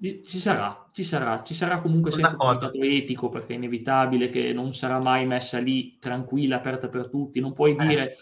[0.00, 2.64] Ci sarà, ci sarà, ci sarà comunque Sono sempre d'accordo.
[2.64, 7.10] un dato etico perché è inevitabile che non sarà mai messa lì tranquilla, aperta per
[7.10, 7.38] tutti.
[7.38, 7.86] Non puoi eh.
[7.86, 8.16] dire,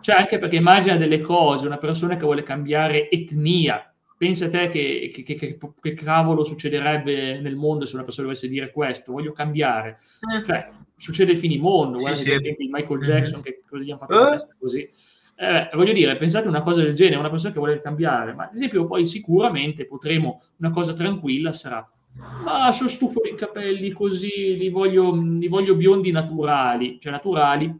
[0.00, 4.68] cioè anche perché immagina delle cose, una persona che vuole cambiare etnia, pensa a te
[4.68, 9.32] che, che, che, che, cavolo succederebbe nel mondo se una persona dovesse dire questo, voglio
[9.32, 9.98] cambiare.
[10.20, 10.44] Eh.
[10.44, 12.38] Cioè, succede il finimondo, sì, guarda sì.
[12.56, 13.42] di Michael Jackson mm-hmm.
[13.42, 14.22] che così gli hanno fatto uh.
[14.22, 14.88] la testa così
[15.34, 18.54] eh, voglio dire, pensate una cosa del genere, una persona che vuole cambiare, ma ad
[18.54, 24.68] esempio poi sicuramente potremo, una cosa tranquilla sarà, ma sono stufo dei capelli così, li
[24.68, 27.74] voglio, li voglio biondi naturali, cioè naturali,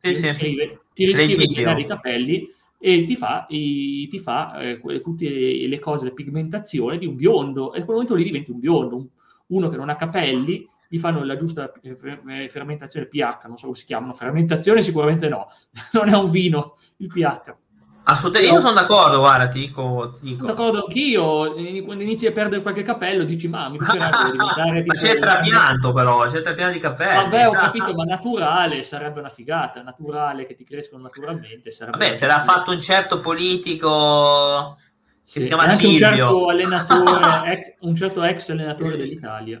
[0.00, 5.78] ti riscrive, ti riscrive i capelli e ti fa, i, ti fa eh, tutte le
[5.78, 9.08] cose, la pigmentazione di un biondo, e in quel momento lì diventi un biondo,
[9.48, 11.96] uno che non ha capelli, gli fanno la giusta eh,
[12.28, 15.48] eh, fermentazione pH, non so come si chiamano, fermentazione sicuramente no,
[15.92, 17.56] non è un vino, il pH.
[18.08, 20.12] Assolutamente, io sono d'accordo, guarda, ti dico.
[20.12, 20.36] Ti dico.
[20.36, 24.84] Sono d'accordo anch'io, quando inizi a perdere qualche capello dici, ma mi piacerebbe diventare...
[24.84, 27.14] ma c'è il trapianto però, c'è il trapianto di capelli.
[27.14, 31.74] Vabbè, ho capito, ma naturale sarebbe una figata, naturale, che ti crescono naturalmente.
[31.76, 34.78] Vabbè, se l'ha fatto un certo politico...
[35.24, 39.60] Sì, si chiama anche un certo allenatore, ex, un certo ex allenatore dell'Italia.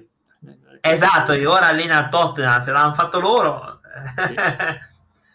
[0.80, 3.80] Esatto, che ora allena il Tottenham, se l'hanno fatto loro.
[4.14, 4.34] Sì.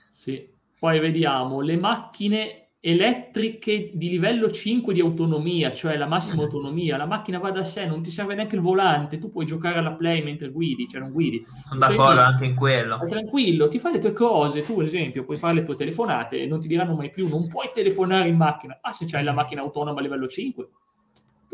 [0.10, 0.50] sì.
[0.80, 6.46] Poi vediamo le macchine elettriche di livello 5 di autonomia, cioè la massima mm.
[6.46, 6.98] autonomia.
[6.98, 9.92] La macchina va da sé, non ti serve neanche il volante, tu puoi giocare alla
[9.92, 11.46] play mentre guidi, cioè non guidi.
[11.70, 13.00] Sono d'accordo anche in quello.
[13.08, 16.48] Tranquillo, ti fai le tue cose, tu ad esempio puoi fare le tue telefonate e
[16.48, 18.80] non ti diranno mai più, non puoi telefonare in macchina.
[18.82, 20.68] Ah, se c'hai la macchina autonoma a livello 5,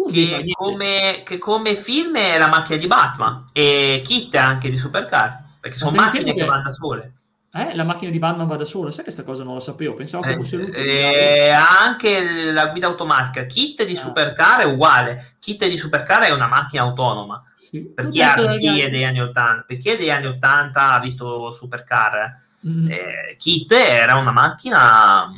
[0.10, 5.44] che come, che come, film è la macchina di Batman e Kit anche di Supercar
[5.60, 7.17] perché sono macchine che, che vanno da sole
[7.58, 9.96] eh, la macchina di Batman va da sola, sai che questa cosa non lo sapevo,
[9.96, 10.70] pensavo che eh, fosse lui.
[10.72, 13.46] Eh, anche la guida automatica.
[13.46, 13.98] Kit di ah.
[13.98, 15.36] Supercar è uguale.
[15.40, 17.44] Kit di Supercar è una macchina autonoma.
[17.58, 17.82] Sì.
[17.82, 21.00] Per, chi ha, chi è degli anni 80, per chi è degli anni 80 ha
[21.00, 22.92] visto Supercar, mm.
[22.92, 25.34] eh, Kit era una macchina mm,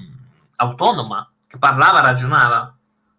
[0.58, 2.76] autonoma che parlava, ragionava.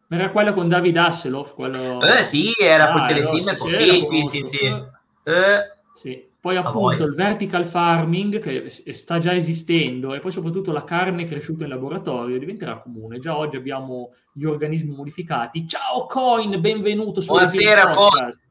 [0.09, 2.03] Era quello con David Hasselhoff, quello...
[2.03, 3.55] Eh sì, era ah, quel telefilm.
[3.55, 4.85] Sì, sì, sì, sì, sì.
[5.23, 6.30] Eh, sì.
[6.41, 11.65] Poi appunto il vertical farming che sta già esistendo e poi soprattutto la carne cresciuta
[11.65, 13.19] in laboratorio diventerà comune.
[13.19, 15.69] Già oggi abbiamo gli organismi modificati.
[15.69, 18.43] Ciao Coin, benvenuto su Buonasera Podcast.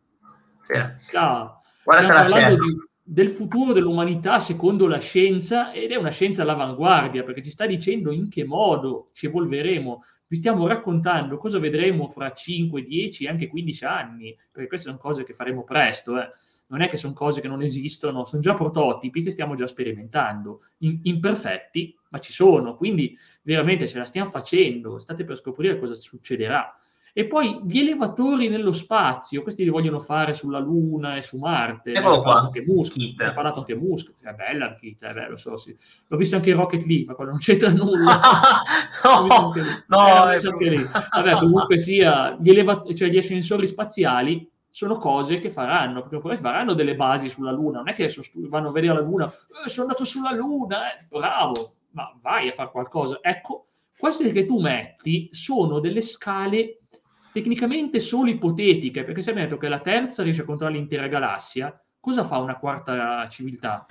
[1.09, 1.61] Ciao.
[1.83, 7.23] Guarda Stiamo parlando di, del futuro dell'umanità secondo la scienza ed è una scienza all'avanguardia
[7.23, 12.31] perché ci sta dicendo in che modo ci evolveremo vi stiamo raccontando cosa vedremo fra
[12.31, 16.29] 5, 10 e anche 15 anni, perché queste sono cose che faremo presto, eh.
[16.69, 20.61] Non è che sono cose che non esistono, sono già prototipi che stiamo già sperimentando,
[20.79, 25.95] in, imperfetti, ma ci sono, quindi veramente ce la stiamo facendo, state per scoprire cosa
[25.95, 26.73] succederà.
[27.11, 31.91] E poi gli elevatori nello spazio, questi li vogliono fare sulla Luna e su Marte.
[31.91, 32.41] Ne qua.
[32.41, 35.75] Anche Musk, ne ha parlato anche Musk, è bella la Kit, è bello, so, sì.
[36.07, 38.21] L'ho visto anche in Rocket League, ma quello non c'entra nulla.
[39.03, 39.53] no,
[39.87, 40.87] no, eh, lì.
[41.11, 44.47] Vabbè, comunque sia, gli, eleva- cioè gli ascensori spaziali
[44.79, 48.09] sono cose che faranno, perché poi faranno delle basi sulla Luna, non è che
[48.47, 51.51] vanno a vedere la Luna, eh, sono andato sulla Luna, eh, bravo,
[51.91, 53.19] ma vai a fare qualcosa.
[53.21, 56.83] Ecco, queste che tu metti sono delle scale
[57.33, 61.77] tecnicamente solo ipotetiche, perché se abbiamo detto che la terza riesce a controllare l'intera galassia,
[61.99, 63.85] cosa fa una quarta civiltà?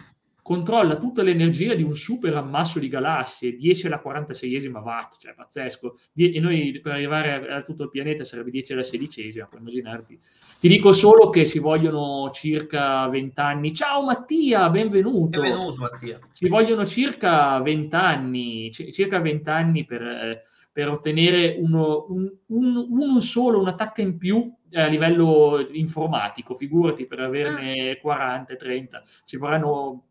[0.48, 5.98] Controlla tutta l'energia di un super ammasso di galassie, 10 alla 46esima watt, cioè pazzesco.
[6.14, 10.18] E noi per arrivare a, tutto il pianeta sarebbe 10 alla 16esima, puoi immaginarti.
[10.58, 13.74] Ti dico solo che si vogliono circa 20 anni.
[13.74, 15.38] Ciao Mattia, benvenuto.
[15.38, 16.18] Benvenuto Mattia.
[16.30, 20.00] Si vogliono circa 20 anni, circa 20 anni per...
[20.00, 20.42] Eh,
[20.78, 27.04] per ottenere uno, un, un, uno solo, un attacco in più a livello informatico, figurati
[27.06, 30.08] per averne 40, 30, ci vorranno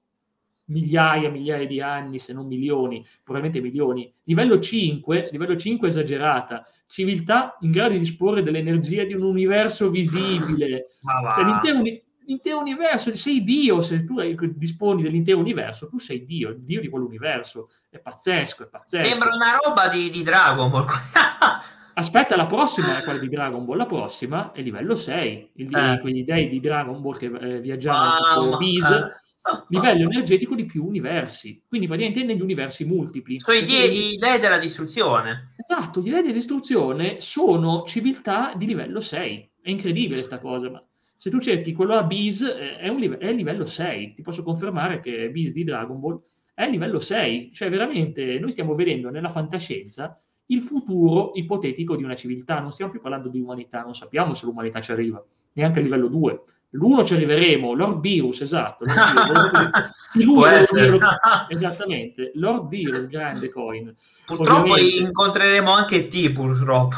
[0.67, 4.11] migliaia, migliaia di anni, se non milioni, probabilmente milioni.
[4.23, 10.87] Livello 5, livello 5 esagerata, civiltà in grado di disporre dell'energia di un universo visibile.
[11.35, 11.81] Cioè, l'intero,
[12.25, 14.15] l'intero, universo, sei Dio, se tu
[14.55, 17.69] disponi dell'intero universo, tu sei Dio, il Dio di quell'universo.
[17.89, 19.09] È pazzesco, è pazzesco.
[19.09, 20.85] Sembra una roba di, di Dragon Ball.
[21.97, 25.99] Aspetta, la prossima è quella di Dragon Ball, la prossima è livello 6, il, eh.
[25.99, 29.26] quegli dei di Dragon Ball che eh, viaggiavano ah, Bees,
[29.69, 33.39] livello energetico di più universi, quindi praticamente negli universi multipli.
[33.39, 35.53] Sono i, die- i dei della distruzione.
[35.57, 40.83] Esatto, gli dei della distruzione sono civiltà di livello 6, è incredibile questa cosa, ma
[41.15, 44.43] se tu cerchi quello a Bees eh, è, un live- è livello 6, ti posso
[44.43, 46.21] confermare che Bees di Dragon Ball
[46.53, 52.15] è livello 6, cioè veramente noi stiamo vedendo nella fantascienza il futuro ipotetico di una
[52.15, 52.59] civiltà.
[52.59, 56.07] Non stiamo più parlando di umanità, non sappiamo se l'umanità ci arriva, neanche a livello
[56.07, 56.43] 2.
[56.71, 58.85] L'uno ci arriveremo, Lord Virus, esatto.
[58.85, 60.69] Lord Virus,
[61.49, 63.95] esattamente, Lord Virus, grande coin.
[64.25, 65.03] Purtroppo Ovviamente.
[65.03, 66.95] incontreremo anche T, purtroppo.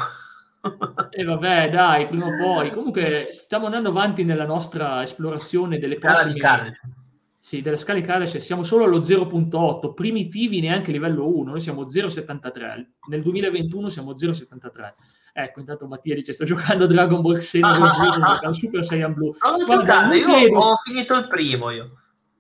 [1.12, 2.72] E eh vabbè, dai, prima o poi.
[2.72, 6.80] Comunque stiamo andando avanti nella nostra esplorazione delle prossime...
[7.42, 12.86] Sì, delle scale calice siamo solo allo 0.8, primitivi neanche livello 1, noi siamo 0.73,
[13.08, 14.94] nel 2021 siamo 0.73.
[15.44, 19.34] Ecco, intanto Mattia dice sto giocando Dragon Ball Xenoverse ah, ah, Super Saiyan Blue.
[19.66, 20.58] Guarda, io credo...
[20.58, 21.92] ho finito il primo io.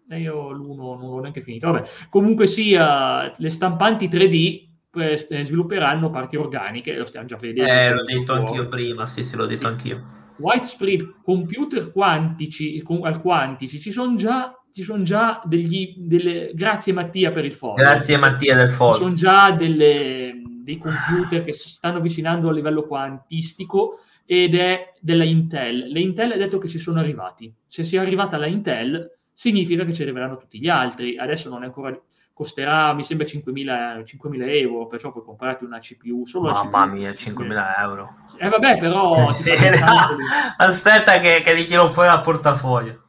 [0.09, 1.71] E eh, io l'uno non l'ho neanche finito.
[1.71, 4.67] Vabbè, comunque sia, le stampanti 3D
[4.99, 7.71] eh, svilupperanno parti organiche, lo stiamo già vedendo.
[7.71, 9.67] Eh, l'ho detto anch'io prima, sì, sì, l'ho detto sì.
[9.67, 10.17] anch'io.
[10.38, 17.31] Widespread computer quantici, al quantici, ci sono già ci sono già degli delle, grazie Mattia
[17.31, 20.29] per il follow grazie Mattia del follow ci sono già delle,
[20.69, 25.88] dei computer che si stanno avvicinando a livello quantistico ed è della Intel.
[25.88, 27.51] Le Intel ha detto che ci sono arrivati.
[27.67, 31.17] Se sia arrivata la Intel significa che ci arriveranno tutti gli altri.
[31.17, 31.99] Adesso non è ancora
[32.32, 36.95] costerà mi sembra 5.000, 5.000 euro perciò puoi comprarti una CPU solo mamma CPU.
[36.95, 38.15] mia 5.000 euro.
[38.38, 39.51] Eh vabbè però sì,
[40.55, 43.03] aspetta che, che li tiro fuori dal portafoglio.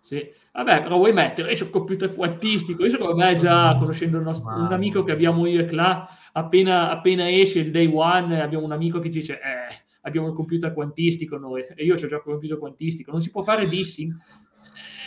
[0.00, 1.52] Sì Vabbè, però vuoi mettere?
[1.54, 2.84] Io ho computer quantistico.
[2.84, 7.28] Io secondo me già conoscendo nostro, un amico che abbiamo io e Cla, appena, appena
[7.30, 11.64] esce il day one, abbiamo un amico che dice, eh, abbiamo il computer quantistico noi,
[11.74, 13.10] e io ho già il computer quantistico.
[13.10, 14.14] Non si può fare dissing?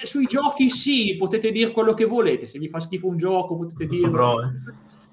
[0.02, 2.48] Eh, sui giochi sì, potete dire quello che volete.
[2.48, 4.52] Se vi fa schifo un gioco, potete dirlo.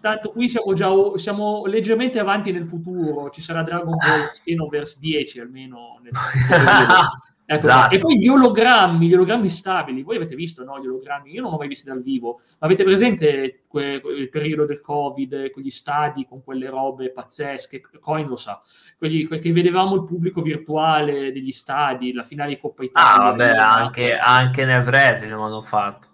[0.00, 3.28] Tanto qui siamo già siamo leggermente avanti nel futuro.
[3.28, 6.12] Ci sarà Dragon Ball Xenoverse 10 almeno nel
[7.54, 7.94] Ecco, esatto.
[7.94, 11.32] E poi gli ologrammi, gli ologrammi stabili, voi avete visto no, gli ologrammi?
[11.32, 15.50] Io non ho mai visti dal vivo, ma avete presente que- il periodo del Covid,
[15.50, 17.82] quegli stadi con quelle robe pazzesche?
[18.00, 18.60] Coin lo sa,
[18.96, 23.12] quelli che vedevamo il pubblico virtuale degli stadi, la finale di Coppa Italia.
[23.12, 26.08] Ah, vabbè, anche, anche, nel Brasile lo hanno fatto.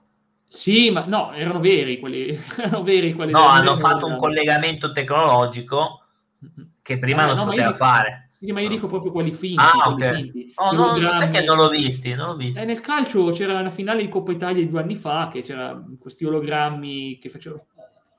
[0.49, 2.37] Sì, ma no, erano veri quelli.
[2.59, 6.03] erano veri quelli no, hanno fatto un collegamento tecnologico
[6.83, 9.57] che prima ah, non no, si poteva fare sì, ma io dico proprio quelli finti.
[9.59, 10.23] Ah, quelli okay.
[10.23, 10.53] finti.
[10.57, 12.61] Oh, no, perché non l'ho visti, non l'ho visti.
[12.61, 15.83] Eh, nel calcio c'era la finale di Coppa Italia di due anni fa, che c'era
[15.99, 17.67] questi ologrammi che facevano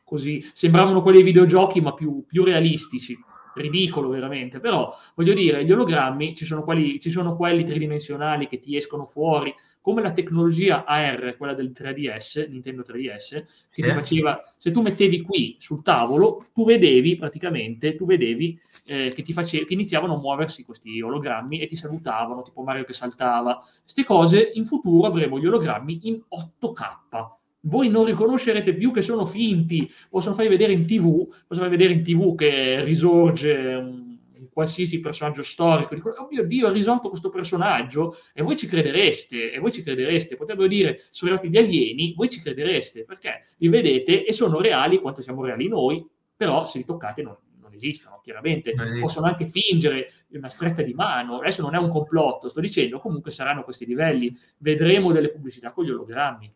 [0.04, 3.18] così, sembravano quelli dei videogiochi, ma più, più realistici.
[3.56, 8.60] Ridicolo veramente, però voglio dire, gli ologrammi ci sono, quelli, ci sono quelli tridimensionali che
[8.60, 9.54] ti escono fuori,
[9.89, 13.84] come la tecnologia AR, quella del 3DS, Nintendo 3DS, che eh.
[13.84, 19.23] ti faceva, se tu mettevi qui sul tavolo, tu vedevi praticamente, tu vedevi eh, che,
[19.23, 23.63] ti face, che iniziavano a muoversi questi ologrammi e ti salutavano, tipo Mario che saltava.
[23.82, 26.21] Queste cose, in futuro avremo gli ologrammi in
[26.62, 27.38] 8K.
[27.62, 31.93] Voi non riconoscerete più che sono finti, possono farvi vedere in tv, possono farvi vedere
[31.93, 34.09] in tv che risorge un
[34.52, 39.52] qualsiasi personaggio storico, dicono, oh mio Dio, ha risolto questo personaggio, e voi ci credereste,
[39.52, 43.67] e voi ci credereste, potrebbero dire, sono arrivati gli alieni, voi ci credereste, perché li
[43.67, 48.21] vedete e sono reali quanto siamo reali noi, però se li toccate non, non esistono,
[48.23, 52.60] chiaramente, non possono anche fingere una stretta di mano, adesso non è un complotto, sto
[52.60, 56.54] dicendo, comunque saranno questi livelli, vedremo delle pubblicità con gli ologrammi,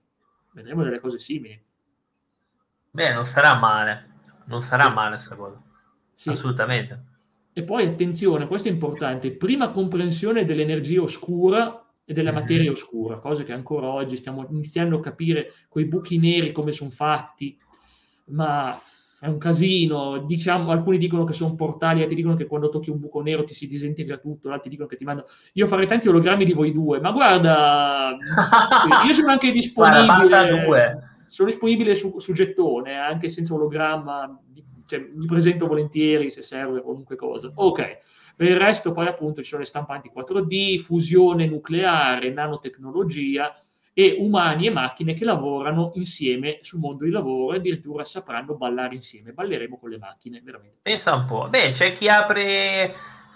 [0.53, 1.61] vedremo delle cose simili.
[2.91, 4.09] Beh, non sarà male,
[4.45, 4.91] non sarà sì.
[4.91, 5.61] male questa cosa,
[6.13, 6.29] sì.
[6.29, 7.11] assolutamente.
[7.53, 12.37] E poi attenzione, questo è importante, prima comprensione dell'energia oscura e della mhm.
[12.37, 16.89] materia oscura, cose che ancora oggi stiamo iniziando a capire quei buchi neri come sono
[16.89, 17.57] fatti,
[18.25, 18.79] ma
[19.19, 22.99] è un casino, diciamo, alcuni dicono che sono portali, altri dicono che quando tocchi un
[22.99, 25.27] buco nero ti si disintegra tutto, altri dicono che ti mandano...
[25.53, 28.17] Io farei tanti ologrammi di voi due, ma guarda,
[29.05, 30.65] io sono anche disponibile...
[30.65, 34.39] Guarda, sono disponibile su, su gettone, anche senza ologramma,
[34.93, 37.51] cioè, mi presento volentieri se serve qualunque cosa.
[37.53, 37.99] Ok,
[38.35, 43.55] Per il resto poi appunto ci sono le stampanti 4D, fusione nucleare, nanotecnologia
[43.93, 48.95] e umani e macchine che lavorano insieme sul mondo di lavoro e addirittura sapranno ballare
[48.95, 49.33] insieme.
[49.33, 50.79] Balleremo con le macchine, veramente.
[50.81, 51.47] Pensa un po'.
[51.49, 52.95] Beh, c'è chi apre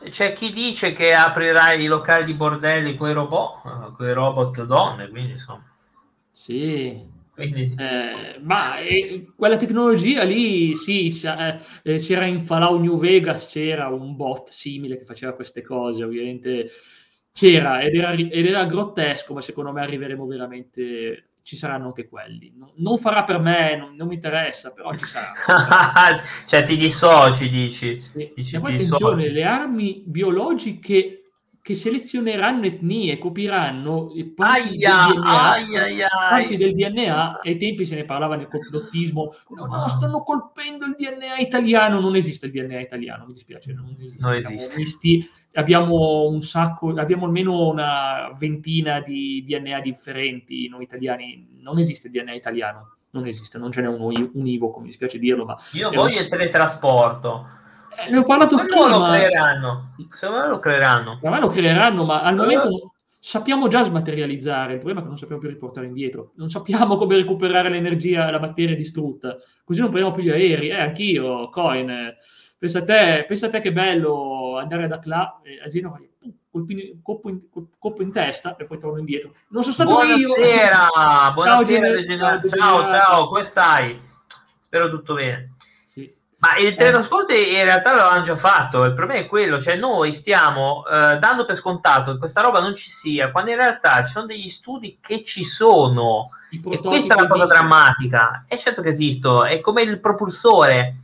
[0.09, 4.13] c'è chi dice che aprirà i locali di bordelli con i robot, eh, con i
[4.13, 5.65] robot donne, quindi insomma.
[6.31, 7.03] Sì,
[7.37, 7.75] quindi...
[7.77, 13.89] Eh, ma eh, quella tecnologia lì, sì, sa, eh, c'era in Fallout New Vegas, c'era
[13.89, 16.67] un bot simile che faceva queste cose, ovviamente
[17.31, 22.51] c'era ed era, ed era grottesco, ma secondo me arriveremo veramente ci saranno anche quelli.
[22.57, 25.31] Non, non farà per me, non, non, mi interessa, però ci sarà.
[26.45, 28.01] cioè ti dissoci, dici.
[28.01, 28.33] Sì.
[28.35, 31.16] dici e poi attenzione, le armi biologiche
[31.67, 36.07] che selezioneranno etnie, copiranno parti, aia, del, DNA, aia, aia.
[36.07, 40.95] parti del DNA, ai tempi se ne parlava nel complottismo, no, no, stanno colpendo il
[40.97, 44.77] DNA italiano, non esiste il DNA italiano, mi dispiace, non esiste, non esiste.
[44.77, 52.07] Misti, abbiamo un sacco, abbiamo almeno una ventina di DNA differenti, noi italiani, non esiste
[52.07, 55.57] il DNA italiano, non esiste, non ce n'è uno univoco, mi dispiace dirlo, ma...
[55.73, 57.45] Io voglio il teletrasporto
[58.09, 58.97] ne ho parlato Secondo prima.
[58.97, 59.93] Lo creeranno.
[60.13, 61.19] Secondo me lo creeranno.
[61.21, 62.91] Me lo creeranno, ma al momento uh.
[63.19, 64.73] sappiamo già smaterializzare.
[64.73, 66.31] Il problema è che non sappiamo più riportare indietro.
[66.35, 69.37] Non sappiamo come recuperare l'energia, la materia distrutta.
[69.63, 70.69] Così non prendiamo più gli aerei.
[70.69, 72.15] Eh, anch'io, Coin.
[72.59, 75.95] Pensa a te, pensa a te che bello andare da là, eh, asino,
[76.49, 77.41] colpini, colpo, in,
[77.77, 79.31] colpo in testa e poi torno indietro.
[79.49, 81.33] Non sono stato buonasera, io.
[81.33, 84.01] Buonasera, buonasera, ciao, ciao, ciao, come stai?
[84.63, 85.56] Spero tutto bene.
[86.39, 87.57] Ma il teletrasporto eh.
[87.57, 91.55] in realtà l'hanno già fatto, il problema è quello, cioè noi stiamo eh, dando per
[91.55, 95.23] scontato che questa roba non ci sia, quando in realtà ci sono degli studi che
[95.23, 96.29] ci sono.
[96.49, 98.45] E questa è la cosa drammatica.
[98.47, 100.95] È certo che esistono, è come il propulsore.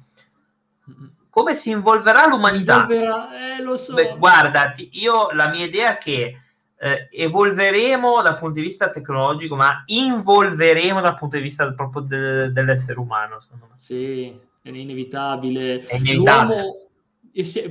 [1.29, 2.81] Come si involverà l'umanità?
[2.81, 3.95] Involverà, eh, lo so.
[3.95, 6.39] Beh, guarda, io la mia idea è che
[6.77, 12.51] eh, evolveremo dal punto di vista tecnologico, ma involveremo dal punto di vista proprio de-
[12.51, 13.73] dell'essere umano, secondo me.
[13.77, 15.81] Sì, è inevitabile.
[15.81, 16.87] È inevitabile.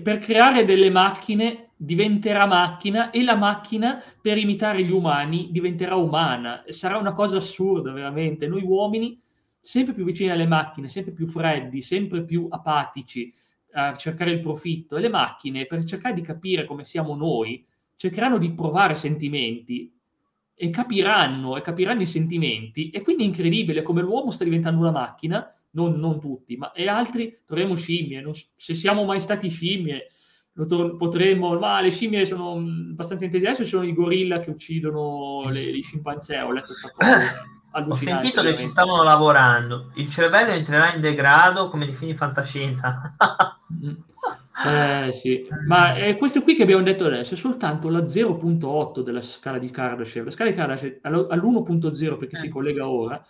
[0.02, 6.64] per creare delle macchine diventerà macchina e la macchina per imitare gli umani diventerà umana.
[6.68, 8.46] Sarà una cosa assurda, veramente.
[8.46, 9.20] Noi uomini,
[9.60, 13.32] sempre più vicini alle macchine, sempre più freddi, sempre più apatici
[13.72, 14.96] a cercare il profitto.
[14.96, 17.64] E le macchine, per cercare di capire come siamo noi,
[17.96, 19.92] cercheranno di provare sentimenti
[20.54, 22.90] e capiranno, e capiranno i sentimenti.
[22.90, 26.88] E quindi è incredibile come l'uomo sta diventando una macchina non, non tutti, ma e
[26.88, 28.20] altri torneremo scimmie.
[28.20, 30.08] Non, se siamo mai stati scimmie,
[30.66, 35.82] tor- potremmo, ma le scimmie sono abbastanza intelligenti, sono i gorilla che uccidono le, i
[35.82, 37.50] scimpanzé, ho letto sta cosa.
[37.74, 39.92] Ho sentito che ci stavano lavorando.
[39.94, 43.14] Il cervello entrerà in degrado come defini fantascienza.
[43.72, 43.94] Mm.
[44.66, 49.22] eh sì, ma è questo qui che abbiamo detto adesso è soltanto la 0.8 della
[49.22, 50.26] scala di Kardashev.
[50.26, 52.50] La scala di Kardashev all'1.0 perché si eh.
[52.50, 53.24] collega ora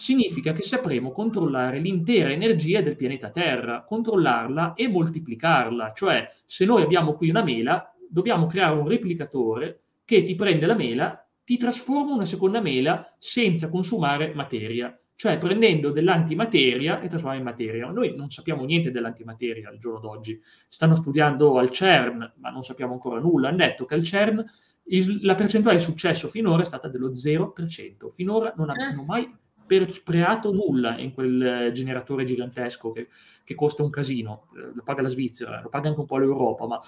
[0.00, 5.92] significa che sapremo controllare l'intera energia del pianeta Terra, controllarla e moltiplicarla.
[5.94, 10.74] Cioè, se noi abbiamo qui una mela, dobbiamo creare un replicatore che ti prende la
[10.74, 14.98] mela, ti trasforma una seconda mela senza consumare materia.
[15.14, 17.90] Cioè, prendendo dell'antimateria e trasformando in materia.
[17.90, 20.40] Noi non sappiamo niente dell'antimateria al giorno d'oggi.
[20.66, 23.48] Stanno studiando al CERN, ma non sappiamo ancora nulla.
[23.48, 24.42] Hanno detto che al CERN
[24.84, 28.08] il, la percentuale di successo finora è stata dello 0%.
[28.10, 29.49] Finora non hanno mai per
[29.90, 33.08] spreato nulla in quel eh, generatore gigantesco che,
[33.44, 36.66] che, costa un casino, eh, lo paga la Svizzera, lo paga anche un po' l'Europa,
[36.66, 36.80] ma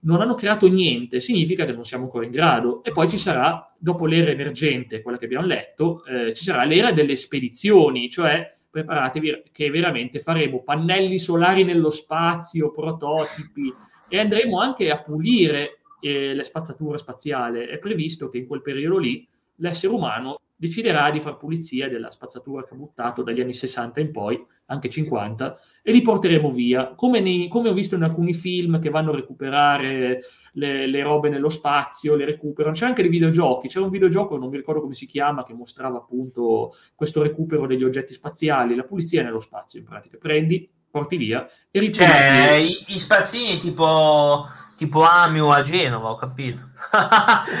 [0.00, 2.82] non hanno creato niente, significa che non siamo ancora in grado.
[2.84, 6.92] E poi ci sarà, dopo l'era emergente, quella che abbiamo letto, eh, ci sarà l'era
[6.92, 13.72] delle spedizioni, cioè preparatevi che veramente faremo pannelli solari nello spazio, prototipi
[14.08, 17.66] e andremo anche a pulire eh, le spazzature spaziali.
[17.66, 19.26] È previsto che in quel periodo lì
[19.56, 24.12] l'essere umano deciderà di far pulizia della spazzatura che ha buttato dagli anni 60 in
[24.12, 28.80] poi, anche 50, e li porteremo via, come, nei, come ho visto in alcuni film
[28.80, 30.20] che vanno a recuperare
[30.52, 32.74] le, le, robe nello spazio, le recuperano.
[32.74, 35.98] C'è anche dei videogiochi, c'era un videogioco, non mi ricordo come si chiama, che mostrava
[35.98, 40.16] appunto questo recupero degli oggetti spaziali, la pulizia nello spazio in pratica.
[40.18, 42.04] Prendi, porti via e riporti.
[42.04, 44.46] Cioè, i, i spazzini tipo,
[44.76, 46.70] tipo Amio a Genova, ho capito.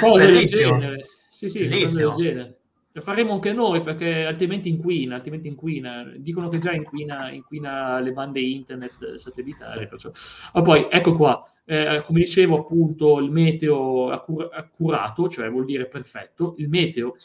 [0.00, 1.02] Cose del genere.
[1.34, 2.58] Sì, sì, del genere.
[2.92, 6.04] Lo faremo anche noi perché altrimenti inquina, altrimenti inquina.
[6.16, 9.88] Dicono che già inquina, inquina le bande internet satellitari.
[9.88, 10.12] Perciò.
[10.52, 15.86] Ma poi, ecco qua, eh, come dicevo appunto, il meteo accur- accurato, cioè vuol dire
[15.86, 17.16] perfetto, il meteo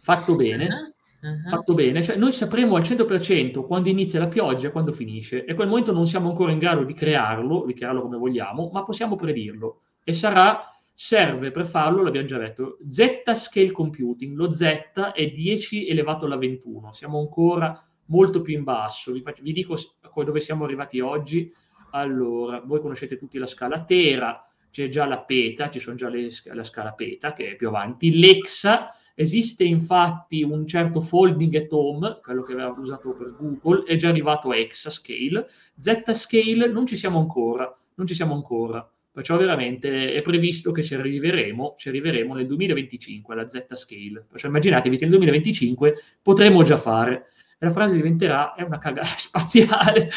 [0.00, 1.50] fatto bene, Uh-huh.
[1.50, 5.52] Fatto bene, cioè noi sapremo al 100% quando inizia la pioggia e quando finisce, e
[5.52, 8.82] a quel momento non siamo ancora in grado di crearlo, di crearlo come vogliamo, ma
[8.84, 9.82] possiamo predirlo.
[10.02, 10.69] E sarà,
[11.02, 16.36] serve per farlo, l'abbiamo già detto, Z scale computing, lo Z è 10 elevato alla
[16.36, 17.74] 21, siamo ancora
[18.08, 19.10] molto più in basso.
[19.10, 19.78] Vi, faccio, vi dico
[20.22, 21.50] dove siamo arrivati oggi.
[21.92, 26.28] Allora, voi conoscete tutti la scala Tera, c'è già la PETA, ci sono già le,
[26.52, 32.20] la scala PETA che è più avanti, l'EXA, esiste infatti un certo folding at home,
[32.22, 35.48] quello che aveva usato per Google, è già arrivato a Exascale,
[35.78, 40.94] Z-Scale non ci siamo ancora, non ci siamo ancora, perciò veramente è previsto che ci
[40.94, 47.28] arriveremo, ci arriveremo nel 2025 alla Z-Scale, perciò immaginatevi che nel 2025 potremo già fare,
[47.58, 50.10] e la frase diventerà è una cagata spaziale,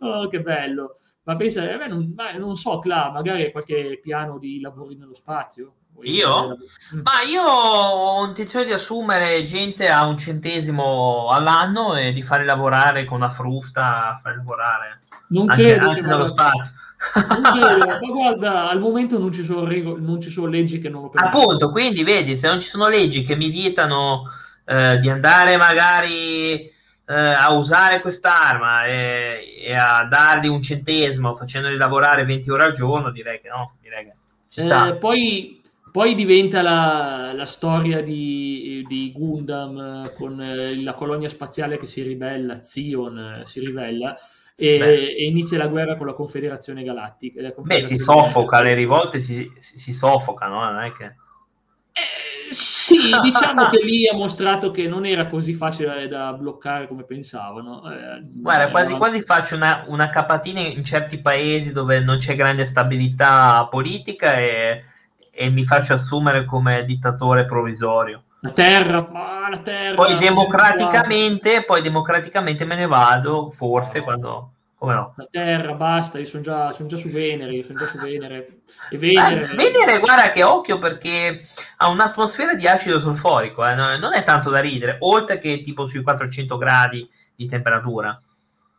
[0.00, 4.60] oh che bello, ma pensa, eh, non, ma non so, Cla, magari qualche piano di
[4.60, 5.74] lavori nello spazio?
[6.02, 6.56] Io?
[6.94, 7.00] Mm.
[7.02, 13.04] Ma io ho intenzione di assumere gente a un centesimo all'anno e di fare lavorare
[13.04, 16.72] con una frusta, fare lavorare non anche, credo anche dallo spazio.
[17.14, 21.08] Ma guarda, al momento non ci, sono regole, non ci sono leggi che non lo
[21.10, 21.42] permettono.
[21.42, 24.24] Appunto, quindi vedi, se non ci sono leggi che mi vietano
[24.64, 26.70] eh, di andare magari
[27.08, 32.74] eh, a usare quest'arma e, e, a dargli un centesimo facendoli lavorare 20 ore al
[32.74, 34.12] giorno, direi che no, direi che
[34.50, 34.88] ci sta.
[34.88, 41.78] Eh, poi, poi, diventa la, la storia di, di, Gundam con eh, la colonia spaziale
[41.78, 44.16] che si ribella, Zion eh, si ribella.
[44.60, 47.40] E, e, inizia la guerra con la Confederazione Galattica.
[47.40, 51.04] La Confederazione Beh, si soffoca, le rivolte si, si, si soffocano, non è che...
[51.04, 57.04] Eh, sì, diciamo che lì ha mostrato che non era così facile da bloccare come
[57.04, 57.88] pensavano.
[57.88, 58.96] Eh, Guarda, quasi, era...
[58.96, 64.84] quasi faccio una, una, capatina in certi paesi dove non c'è grande stabilità politica e,
[65.30, 68.24] e mi faccio assumere come dittatore provvisorio.
[68.40, 69.96] La terra, ah, la terra.
[69.96, 74.04] Poi democraticamente, poi democraticamente me ne vado, forse, no.
[74.04, 75.12] quando come no?
[75.16, 78.60] La Terra, basta, io sono già, son già, su Venere, io sono già su Venere.
[78.88, 79.50] E Venere...
[79.50, 84.50] Eh, Venere, guarda che occhio perché ha un'atmosfera di acido solforico, eh, non è tanto
[84.50, 88.22] da ridere, oltre che tipo sui 400 gradi di temperatura.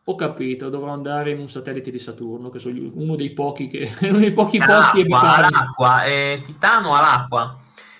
[0.04, 3.92] Ho capito, dovrò andare in un satellite di Saturno, che sono uno dei pochi, che,
[4.08, 5.52] uno dei pochi posti abitati.
[5.54, 7.58] All'acqua, eh, Titano all'acqua.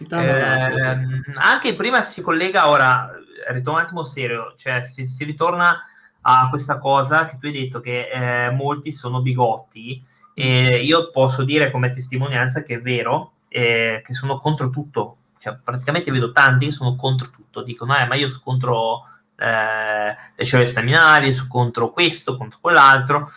[0.09, 1.23] Eh.
[1.35, 3.11] Anche prima si collega, ora,
[3.49, 5.85] ritorno un attimo serio, cioè si, si ritorna
[6.23, 10.03] a questa cosa che tu hai detto che eh, molti sono bigotti
[10.35, 15.57] e io posso dire come testimonianza che è vero, eh, che sono contro tutto, cioè,
[15.63, 19.05] praticamente vedo tanti che sono contro tutto, dicono eh, ma io sono contro
[19.37, 23.31] eh, le cellule staminali, sono contro questo, contro quell'altro,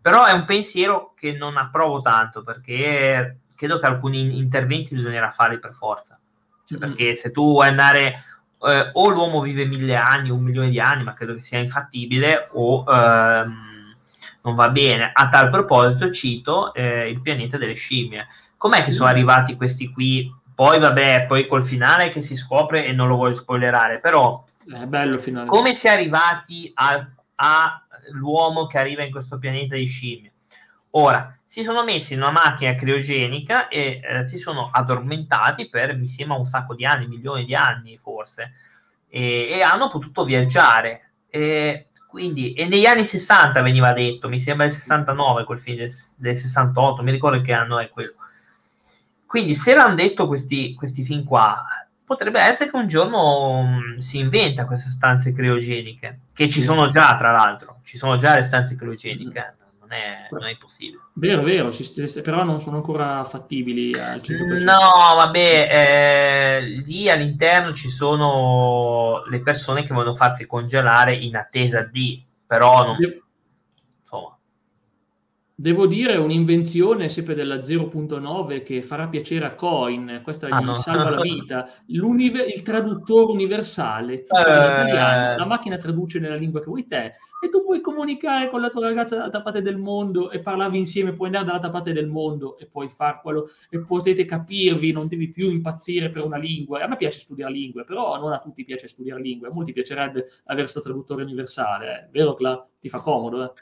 [0.00, 5.58] però è un pensiero che non approvo tanto perché credo che alcuni interventi bisognerà farli
[5.58, 6.18] per forza,
[6.64, 6.88] cioè, mm-hmm.
[6.88, 8.24] perché se tu vuoi andare
[8.62, 12.48] eh, o l'uomo vive mille anni, un milione di anni, ma credo che sia infattibile,
[12.52, 13.94] o ehm,
[14.40, 15.10] non va bene.
[15.12, 18.28] A tal proposito cito eh, il pianeta delle scimmie.
[18.56, 20.34] Com'è che sono arrivati questi qui?
[20.54, 24.86] Poi vabbè, poi col finale che si scopre e non lo voglio spoilerare, però è
[24.86, 25.46] bello finale.
[25.46, 26.72] come si è arrivati
[27.34, 30.32] all'uomo che arriva in questo pianeta di scimmie?
[30.92, 36.08] Ora, si sono messi in una macchina criogenica e eh, si sono addormentati per, mi
[36.08, 38.52] sembra, un sacco di anni, milioni di anni forse,
[39.08, 41.10] e, e hanno potuto viaggiare.
[41.28, 45.92] E, quindi, e negli anni 60 veniva detto, mi sembra il 69 quel film del,
[46.16, 48.14] del 68, mi ricordo che anno è quello.
[49.26, 51.64] Quindi se l'hanno detto questi, questi film qua,
[52.04, 56.88] potrebbe essere che un giorno mh, mm, si inventa queste stanze criogeniche, che ci sono
[56.88, 59.54] già tra l'altro, ci sono già le stanze criogeniche
[59.90, 61.02] non è, non è possibile.
[61.14, 61.72] Vero, vero,
[62.22, 64.62] però non sono ancora fattibili al 100%.
[64.62, 64.78] No,
[65.16, 72.24] vabbè, eh, lì all'interno ci sono le persone che vogliono farsi congelare in attesa di,
[72.46, 72.96] però non...
[73.00, 73.24] Insomma.
[75.60, 80.72] Devo dire un'invenzione sempre della 0.9 che farà piacere a Coin, questa ah, gli no.
[80.72, 85.36] salva la vita, il traduttore universale, eh...
[85.36, 88.86] la macchina traduce nella lingua che vuoi te, e tu puoi comunicare con la tua
[88.86, 92.64] ragazza dall'altra parte del mondo e parlavi insieme, puoi andare dall'altra parte del mondo e
[92.64, 96.82] puoi far quello e potete capirvi, non devi più impazzire per una lingua.
[96.82, 100.26] A me piace studiare lingue, però non a tutti piace studiare lingue, a molti piacerebbe
[100.44, 102.08] avere questo traduttore universale, eh.
[102.10, 102.66] vero Cla?
[102.80, 103.52] Ti fa comodo, eh?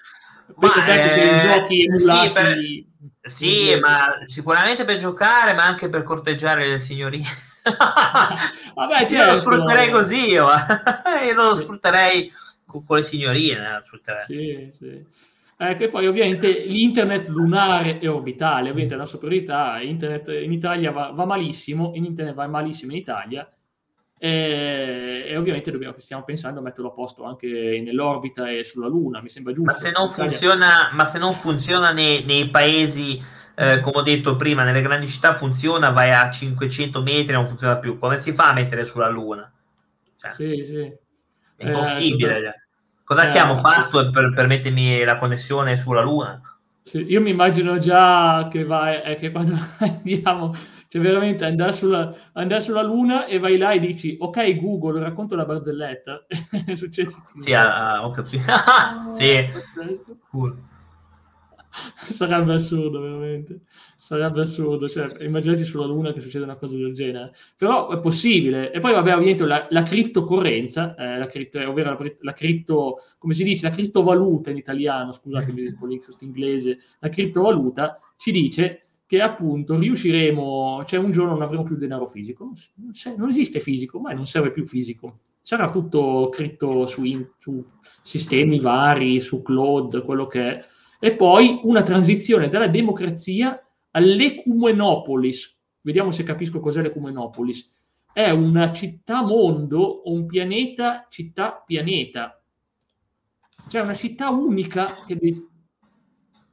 [0.58, 2.26] Penso te eh, che giochi emulati...
[2.26, 3.30] Sì, per...
[3.30, 7.26] sì ma sicuramente per giocare, ma anche per corteggiare le signorine.
[8.74, 9.14] Vabbè, certo.
[9.14, 10.46] Io lo sfrutterei così, io,
[11.26, 12.32] io lo sfrutterei
[12.66, 14.16] con, con le telefono.
[14.26, 15.04] Sì, sì.
[15.60, 20.92] Eh, che poi ovviamente l'internet lunare e orbitale, ovviamente la nostra priorità, internet in Italia
[20.92, 23.50] va, va malissimo, in internet va malissimo in Italia,
[24.18, 27.46] e, e ovviamente dobbiamo, stiamo pensando a metterlo a posto anche
[27.82, 29.72] nell'orbita e sulla Luna, mi sembra giusto.
[29.72, 33.22] Ma se non funziona, ma se non funziona nei, nei paesi,
[33.54, 37.76] eh, come ho detto prima, nelle grandi città funziona, vai a 500 metri non funziona
[37.76, 39.50] più, come si fa a mettere sulla Luna?
[40.18, 40.92] Cioè, sì, sì.
[41.56, 42.38] È impossibile.
[42.38, 42.66] Eh,
[43.08, 46.40] Cosa eh, chiamo Fastweb per permettermi la connessione sulla Luna?
[46.82, 50.54] Sì, io mi immagino già che, vai, eh, che quando andiamo
[50.88, 55.36] cioè veramente andare sulla, andare sulla Luna e vai là e dici ok Google racconto
[55.36, 56.26] la barzelletta.
[56.72, 57.10] Succede
[57.40, 58.44] sì, ah, ho capito.
[59.12, 59.46] Sì.
[60.30, 60.56] cool.
[62.00, 63.60] sarebbe assurdo veramente.
[63.96, 64.88] Sarebbe assurdo.
[64.88, 67.32] Cioè immaginarsi sulla Luna che succede una cosa del genere.
[67.54, 68.72] Però è possibile.
[68.72, 73.34] E poi vabbè ovviamente la, la criptocorrenza eh, la cripto, ovvero la, la, cripto come
[73.34, 79.22] si dice la criptovaluta in italiano scusatemi il questo inglese la criptovaluta ci dice che
[79.22, 82.52] appunto riusciremo, cioè un giorno non avremo più denaro fisico,
[83.16, 87.64] non, esiste fisico, ma non serve più fisico, sarà tutto scritto su, in, su
[88.02, 90.66] sistemi vari, su cloud, quello che è,
[91.00, 93.58] e poi una transizione dalla democrazia
[93.92, 95.58] all'ecumenopolis.
[95.80, 97.72] Vediamo se capisco cos'è l'ecumenopolis.
[98.12, 102.42] È una città mondo o un pianeta città pianeta.
[103.68, 105.16] Cioè una città unica che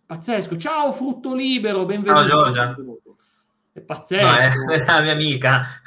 [0.05, 0.57] Pazzesco.
[0.57, 2.27] Ciao frutto libero, benvenuto.
[2.27, 2.75] Ciao Giorgia.
[3.73, 4.65] È pazzesco.
[4.65, 5.81] No, è la mia amica.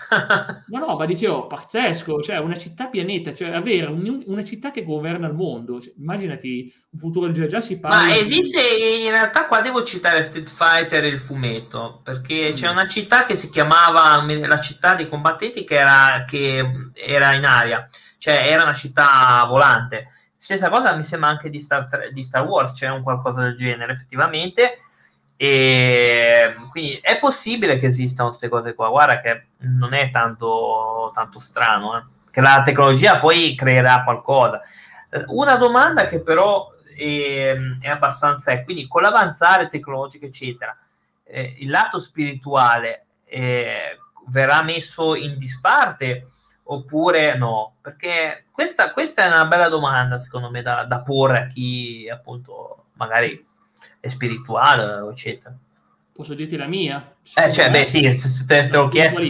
[0.67, 4.83] no, no, ma dicevo, pazzesco, cioè una città pianeta, cioè avere un, una città che
[4.83, 5.81] governa il mondo.
[5.81, 8.07] Cioè, immaginati un futuro del genere, già si parla...
[8.07, 9.05] Ma esiste, di...
[9.05, 12.55] in realtà qua devo citare Street Fighter e il fumetto, perché mm.
[12.57, 17.45] c'è una città che si chiamava la città dei combattenti che era, che era in
[17.45, 17.89] aria,
[18.19, 22.73] cioè era una città volante Stessa cosa mi sembra anche di Star, di Star Wars,
[22.73, 24.83] c'è un qualcosa del genere effettivamente.
[25.37, 28.89] E quindi è possibile che esistano queste cose qua.
[28.89, 32.03] Guarda che non è tanto, tanto strano, eh?
[32.31, 34.63] che la tecnologia poi creerà qualcosa.
[35.27, 40.77] Una domanda che però è, è abbastanza è quindi con l'avanzare tecnologico, eccetera,
[41.25, 46.31] eh, il lato spirituale eh, verrà messo in disparte
[46.71, 47.75] oppure no?
[47.81, 52.87] Perché questa, questa, è una bella domanda, secondo me, da, da porre a chi appunto
[52.95, 53.45] magari
[54.01, 55.57] è spirituale, eccetera.
[56.13, 57.15] Posso dirti la mia?
[57.37, 59.21] Eh, cioè, beh, sì, se te, te l'ho chiesto.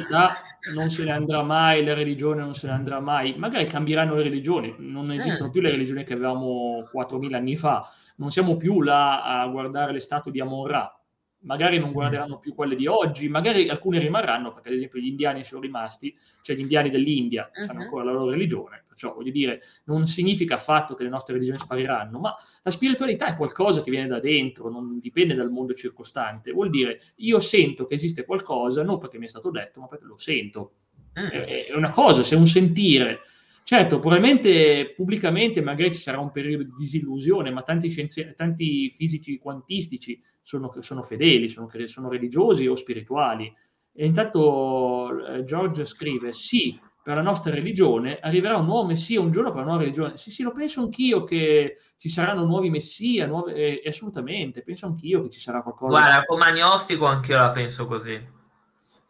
[0.75, 3.35] non se ne andrà mai, la religione non se ne andrà mai.
[3.37, 5.53] Magari cambieranno le religioni, non esistono eh.
[5.53, 7.93] più le religioni che avevamo 4.000 anni fa.
[8.17, 10.98] Non siamo più là a guardare le statue di Amon-Ra
[11.41, 15.45] magari non guarderanno più quelle di oggi, magari alcune rimarranno, perché ad esempio gli indiani
[15.45, 17.71] sono rimasti, cioè gli indiani dell'India uh-huh.
[17.71, 21.59] hanno ancora la loro religione, perciò voglio dire, non significa affatto che le nostre religioni
[21.59, 26.53] spariranno, ma la spiritualità è qualcosa che viene da dentro, non dipende dal mondo circostante,
[26.53, 30.05] vuol dire io sento che esiste qualcosa, non perché mi è stato detto, ma perché
[30.05, 30.73] lo sento.
[31.15, 31.29] Uh-huh.
[31.29, 33.21] È, è una cosa, se è un sentire.
[33.69, 39.37] Certo, probabilmente pubblicamente magari ci sarà un periodo di disillusione, ma tanti, scienzi- tanti fisici
[39.37, 43.55] quantistici sono, sono fedeli, sono, sono, religiosi o spirituali.
[43.93, 49.31] E intanto eh, George scrive, sì, per la nostra religione arriverà un nuovo messia un
[49.31, 50.17] giorno per la nuova religione.
[50.17, 55.21] Sì, sì, lo penso anch'io che ci saranno nuovi messia, nuove, eh, assolutamente, penso anch'io
[55.25, 55.91] che ci sarà qualcosa.
[55.91, 58.37] Guarda, come agnostico anch'io la penso così.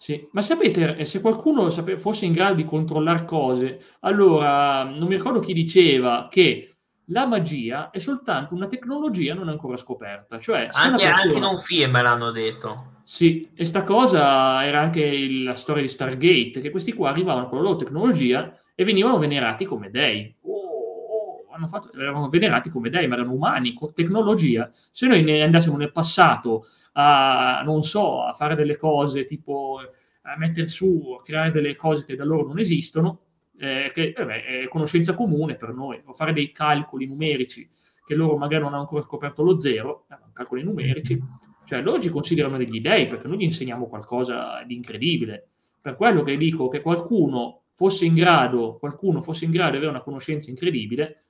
[0.00, 5.16] Sì, ma sapete, eh, se qualcuno fosse in grado di controllare cose, allora non mi
[5.16, 6.76] ricordo chi diceva che
[7.06, 10.38] la magia è soltanto una tecnologia non ancora scoperta.
[10.38, 11.22] Cioè, anche, persona...
[11.22, 13.00] anche in un film l'hanno detto.
[13.02, 17.48] Sì, e sta cosa era anche il, la storia di Stargate, che questi qua arrivavano
[17.48, 20.32] con la loro tecnologia e venivano venerati come dei.
[20.42, 24.70] Oh, oh, fatto, erano venerati come dei, ma erano umani, con tecnologia.
[24.92, 26.66] Se noi ne andassimo nel passato
[27.00, 29.78] a, non so, a fare delle cose tipo
[30.22, 33.20] a mettere su, a creare delle cose che da loro non esistono,
[33.56, 37.68] eh, che vabbè, è conoscenza comune per noi, o fare dei calcoli numerici
[38.04, 41.22] che loro magari non hanno ancora scoperto lo zero, eh, calcoli numerici,
[41.64, 45.48] cioè loro ci considerano degli dei perché noi gli insegniamo qualcosa di incredibile.
[45.80, 49.92] Per quello che dico che qualcuno fosse in grado, qualcuno fosse in grado di avere
[49.92, 51.24] una conoscenza incredibile,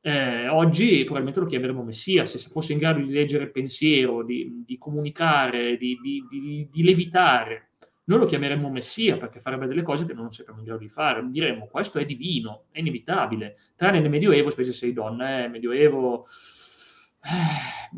[0.00, 4.62] eh, oggi probabilmente lo chiameremo Messia, se fosse in grado di leggere il pensiero, di,
[4.64, 7.70] di comunicare, di, di, di, levitare.
[8.04, 11.26] Noi lo chiameremmo Messia perché farebbe delle cose che non sappiamo in grado di fare.
[11.28, 13.56] Diremmo questo è divino, è inevitabile.
[13.76, 16.24] Tranne nel Medioevo, specie se sei donna, eh, Medioevo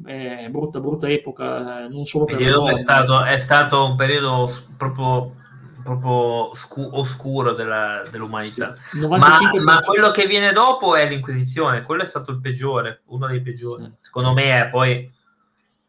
[0.06, 5.34] eh, brutta, brutta epoca, eh, non solo per è stato, è stato un periodo proprio
[5.82, 8.76] proprio scu- oscuro della, dell'umanità.
[8.90, 13.26] Sì, ma, ma, quello che viene dopo è l'Inquisizione, quello è stato il peggiore, uno
[13.26, 13.84] dei peggiori.
[13.84, 13.92] Sì.
[14.02, 15.12] Secondo me è poi...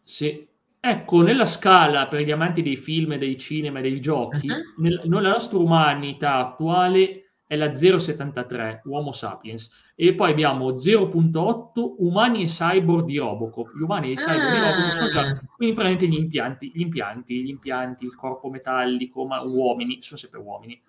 [0.03, 0.47] Sì.
[0.83, 4.81] Ecco, nella scala per gli amanti dei film, dei cinema dei giochi, uh-huh.
[4.81, 12.43] nel, nella nostra umanità attuale è la 073, Uomo Sapiens, e poi abbiamo 0.8, Umani
[12.43, 13.75] e Cyborg di Robocop.
[13.75, 14.51] Gli umani e i cyborg ah.
[14.51, 15.41] di Robocop sono già, ah.
[15.57, 20.39] quindi praticamente gli impianti, gli impianti, gli impianti, il corpo metallico, ma uomini, sono sempre
[20.39, 20.81] uomini.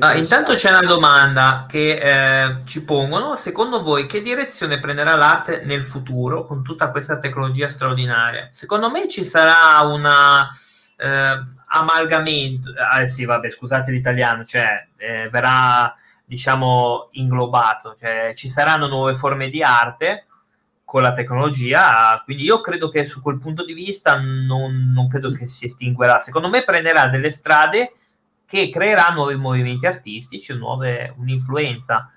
[0.00, 3.34] Ah, intanto c'è una domanda che eh, ci pongono.
[3.36, 8.48] Secondo voi che direzione prenderà l'arte nel futuro con tutta questa tecnologia straordinaria?
[8.50, 10.50] Secondo me ci sarà una
[10.98, 12.72] eh, amalgamento.
[12.78, 15.94] Ah, sì, vabbè, scusate l'italiano, cioè eh, verrà
[16.24, 20.26] diciamo inglobato, cioè ci saranno nuove forme di arte
[20.84, 25.30] con la tecnologia, quindi io credo che su quel punto di vista non, non credo
[25.32, 26.20] che si estinguerà.
[26.20, 27.92] Secondo me prenderà delle strade
[28.46, 32.10] che creerà nuovi movimenti artistici, nuove, un'influenza.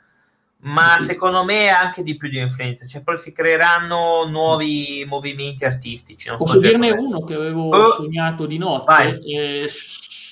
[0.66, 6.30] Ma secondo me anche di più di un'influenza, cioè poi si creeranno nuovi movimenti artistici.
[6.38, 7.92] Posso so dirne uno che avevo oh.
[7.94, 9.20] sognato di notte?
[9.24, 9.70] Eh,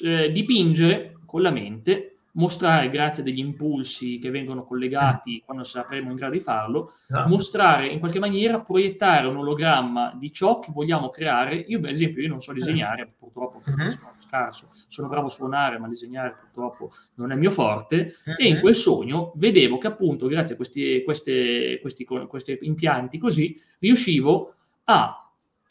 [0.03, 6.09] eh, dipingere con la mente mostrare, grazie a degli impulsi che vengono collegati quando sapremo
[6.09, 7.25] in grado di farlo, no.
[7.27, 11.55] mostrare in qualche maniera, proiettare un ologramma di ciò che vogliamo creare.
[11.55, 13.89] Io, per esempio, io non so disegnare, purtroppo mm-hmm.
[13.89, 18.15] sono scarso, sono bravo a suonare, ma disegnare purtroppo non è mio forte.
[18.27, 18.37] Mm-hmm.
[18.39, 23.59] E in quel sogno vedevo che appunto, grazie a questi, queste, questi, questi impianti così,
[23.79, 24.53] riuscivo
[24.85, 25.17] a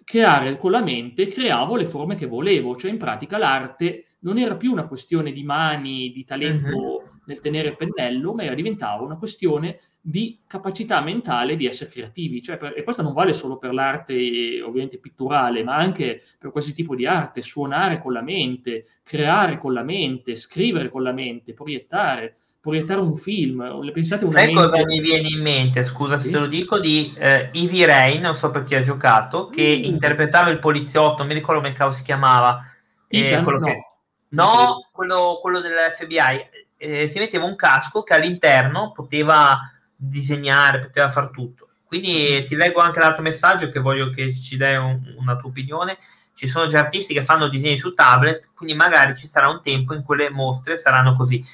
[0.05, 4.57] creare con la mente, creavo le forme che volevo, cioè in pratica l'arte non era
[4.57, 7.03] più una questione di mani, di talento uh-huh.
[7.27, 12.43] nel tenere il pennello, ma era, diventava una questione di capacità mentale di essere creativi.
[12.43, 16.83] Cioè, per, e questo non vale solo per l'arte ovviamente pitturale, ma anche per qualsiasi
[16.83, 21.55] tipo di arte, suonare con la mente, creare con la mente, scrivere con la mente,
[21.55, 23.91] proiettare proiettare un film.
[23.93, 24.71] Pensate una Sai mente...
[24.71, 26.27] cosa mi viene in mente, scusa sì?
[26.27, 29.77] se te lo dico, di eh, Ivy Rain, non so per chi ha giocato, che
[29.77, 29.85] mm.
[29.85, 32.65] interpretava il poliziotto, non mi ricordo come cavolo si chiamava.
[33.09, 33.67] Ethan, eh, quello no.
[33.67, 33.92] Che...
[34.33, 36.61] No, quello, quello dell'FBI.
[36.77, 39.59] Eh, si metteva un casco che all'interno poteva
[39.95, 41.69] disegnare, poteva fare tutto.
[41.85, 42.47] Quindi mm.
[42.47, 45.99] ti leggo anche l'altro messaggio che voglio che ci dai un, una tua opinione.
[46.35, 49.95] Ci sono già artisti che fanno disegni su tablet, quindi magari ci sarà un tempo
[49.95, 51.45] in cui le mostre saranno così.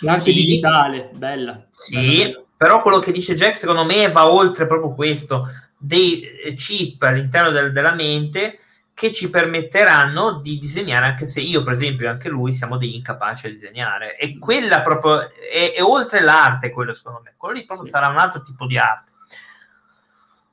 [0.00, 1.66] L'arte sì, digitale, bella.
[1.70, 2.42] Sì, bella, bella.
[2.56, 5.48] però quello che dice Jack secondo me va oltre proprio questo,
[5.78, 8.58] dei chip all'interno del, della mente
[9.02, 12.94] che ci permetteranno di disegnare, anche se io, per esempio, e anche lui siamo degli
[12.94, 14.16] incapaci a disegnare.
[14.16, 17.34] E quella proprio è, è oltre l'arte, quello secondo me.
[17.36, 17.92] Quello lì proprio sì.
[17.92, 19.10] sarà un altro tipo di arte.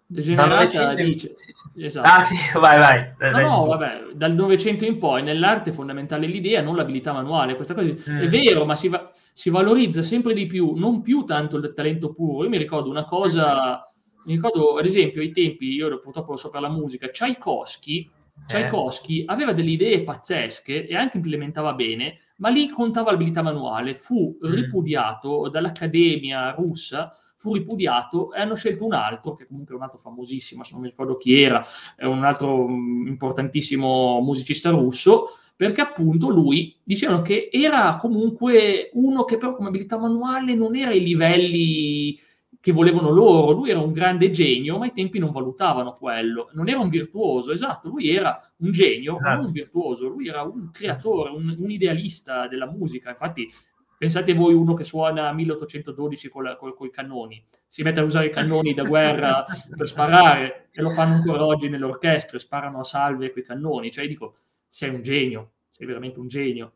[0.08, 1.36] Degenerata dice.
[1.76, 2.10] Esatto.
[2.10, 3.32] Ah, sì, vai, vai.
[3.32, 7.56] No, no, vabbè, dal Novecento in poi nell'arte è fondamentale l'idea, non l'abilità manuale.
[7.56, 8.18] Questa cosa mm.
[8.18, 12.14] è vero, ma si, va, si, valorizza sempre di più, non più tanto il talento
[12.14, 12.46] puro.
[12.46, 13.88] Io mi ricordo una cosa,
[14.26, 18.10] mi ricordo ad esempio ai tempi, io purtroppo lo so per la musica, Tchaikovsky
[18.48, 23.94] Tchaikovsky aveva delle idee pazzesche e anche implementava bene, ma lì contava l'abilità manuale.
[23.94, 24.54] Fu mm.
[24.54, 29.98] ripudiato dall'Accademia russa, fu ripudiato e hanno scelto un altro, che comunque è un altro
[29.98, 31.66] famosissimo, se non mi ricordo chi era,
[31.96, 39.26] è un altro mm, importantissimo musicista russo, perché appunto lui dicevano che era comunque uno
[39.26, 42.18] che però come abilità manuale non era ai livelli
[42.62, 43.52] che volevano loro.
[43.52, 46.50] Lui era un grande genio, ma ai tempi non valutavano quello.
[46.54, 50.44] Non era un virtuoso, esatto, lui era un genio, ma non un virtuoso, lui era
[50.44, 53.10] un creatore, un, un idealista della musica.
[53.10, 53.50] Infatti,
[53.98, 58.32] pensate voi uno che suona 1812 con, con, i cannoni, si mette a usare i
[58.32, 59.46] cannoni da guerra
[59.76, 63.92] per sparare e lo fanno ancora oggi nelle orchestre, sparano a salve con i cannoni.
[63.92, 64.36] Cioè, dico,
[64.68, 66.74] sei un genio, sei veramente un genio.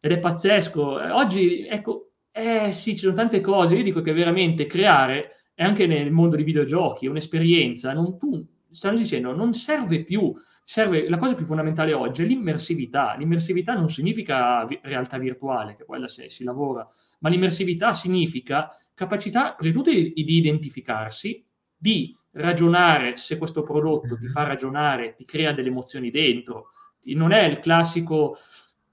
[0.00, 1.14] Ed è pazzesco.
[1.16, 3.76] Oggi, ecco, eh sì, ci sono tante cose.
[3.76, 8.96] Io dico che veramente creare, e anche nel mondo dei videogiochi, un'esperienza, non, tu, stanno
[8.96, 10.34] dicendo, non serve più.
[10.64, 13.14] Serve, la cosa più fondamentale oggi è l'immersività.
[13.16, 16.88] L'immersività non significa vi- realtà virtuale, che quella se si lavora,
[17.20, 21.44] ma l'immersività significa capacità, prima di tutto, di, di identificarsi,
[21.76, 26.70] di ragionare se questo prodotto ti fa ragionare, ti crea delle emozioni dentro.
[27.04, 28.36] Non è il classico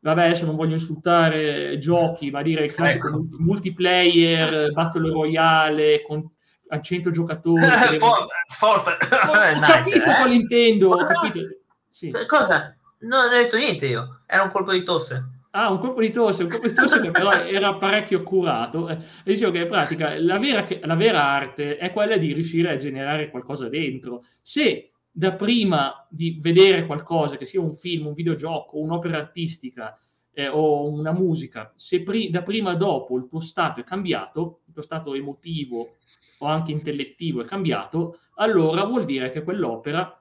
[0.01, 3.27] vabbè, adesso non voglio insultare giochi, ma dire il classico ecco.
[3.39, 6.29] multiplayer, battle royale con
[6.71, 7.63] a 100 giocatori.
[7.63, 8.97] Eh, forte, forte.
[9.27, 10.15] Ho, ho capito eh?
[10.15, 11.39] quale intendo, ho capito.
[11.89, 12.11] Sì.
[12.25, 12.75] Cosa?
[12.99, 15.39] Non ho detto niente io, era un colpo di tosse.
[15.53, 18.87] Ah, un colpo di tosse, un colpo di tosse che però era parecchio curato.
[18.87, 22.77] E dicevo che in pratica la vera, la vera arte è quella di riuscire a
[22.77, 24.23] generare qualcosa dentro.
[24.39, 29.99] Se da prima di vedere qualcosa, che sia un film, un videogioco, un'opera artistica
[30.33, 34.61] eh, o una musica, se pri- da prima a dopo il tuo stato è cambiato,
[34.67, 35.97] il tuo stato emotivo
[36.39, 40.15] o anche intellettivo è cambiato, allora vuol dire che quell'opera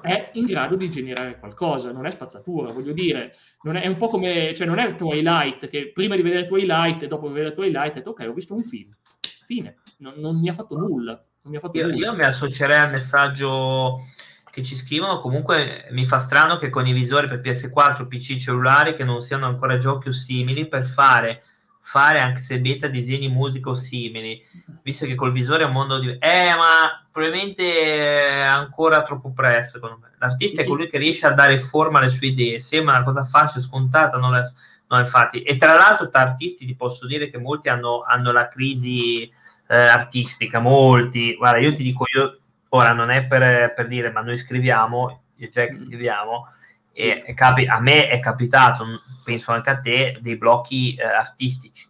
[0.00, 3.96] è in grado di generare qualcosa, non è spazzatura, voglio dire, non è, è un
[3.96, 7.54] po' come, cioè non è Twilight, che prima di vedere Twilight e dopo di vedere
[7.54, 8.96] Twilight, detto, ok, ho visto un film,
[9.44, 11.20] fine, non, non mi ha fatto nulla.
[11.42, 14.06] Mi io, io mi associerei al messaggio
[14.50, 18.94] che ci scrivono, comunque mi fa strano che con i visori per PS4, PC, cellulari
[18.94, 21.42] che non siano ancora giochi o simili per fare
[21.84, 24.40] fare anche se beta disegni musica o simili,
[24.82, 26.08] visto che col visore è un mondo di...
[26.08, 30.12] Eh, ma probabilmente è ancora troppo presto, secondo me.
[30.18, 30.62] L'artista sì.
[30.62, 34.16] è colui che riesce a dare forma alle sue idee, sembra una cosa facile, scontata,
[34.16, 34.42] non è...
[34.88, 35.42] No, infatti.
[35.42, 39.30] E tra l'altro, tra artisti ti posso dire che molti hanno, hanno la crisi
[39.72, 41.34] eh, artistica, molti.
[41.34, 45.46] Guarda, io ti dico, io ora non è per, per dire, ma noi scriviamo, io
[45.46, 45.86] e Jack mm.
[45.86, 46.46] scriviamo,
[46.92, 47.08] sì.
[47.08, 48.84] e, capi- a me è capitato,
[49.24, 51.88] penso anche a te, dei blocchi eh, artistici.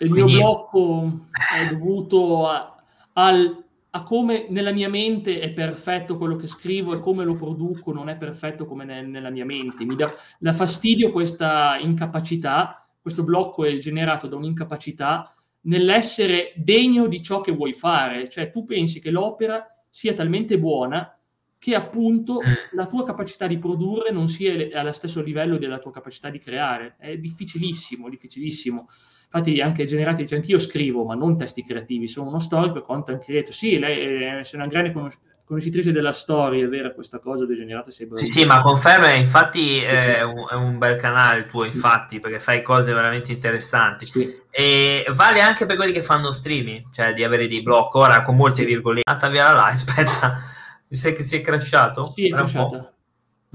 [0.00, 0.34] Il Quindi...
[0.34, 2.76] mio blocco è dovuto a,
[3.14, 7.94] al, a, come nella mia mente è perfetto quello che scrivo e come lo produco
[7.94, 9.86] non è perfetto come nel, nella mia mente.
[9.86, 15.30] Mi dà, dà fastidio questa incapacità, questo blocco è generato da un'incapacità
[15.66, 18.28] nell'essere degno di ciò che vuoi fare.
[18.28, 21.10] Cioè tu pensi che l'opera sia talmente buona
[21.58, 22.76] che appunto mm.
[22.76, 26.96] la tua capacità di produrre non sia allo stesso livello della tua capacità di creare.
[26.98, 28.88] È difficilissimo, difficilissimo.
[29.24, 33.22] Infatti anche Generati dice anch'io scrivo, ma non testi creativi, sono uno storico e content
[33.22, 33.52] creator.
[33.52, 37.92] Sì, lei è, è una grande conos- conoscitrice della storia, è vera questa cosa, Degenerate
[37.92, 40.20] sei Sì, sì, ma conferma, infatti sì, è, sì.
[40.20, 44.06] Un, è, Un, bel canale il tuo, infatti, perché fai cose veramente interessanti.
[44.06, 44.42] Sì.
[44.50, 48.34] E vale anche per quelli che fanno streaming, cioè di avere dei blocchi, ora con
[48.34, 49.08] molte virgolette.
[49.08, 50.42] Andata via la live, aspetta.
[50.88, 52.12] Mi sai che si è crashato?
[52.14, 52.95] Sì, è crashata.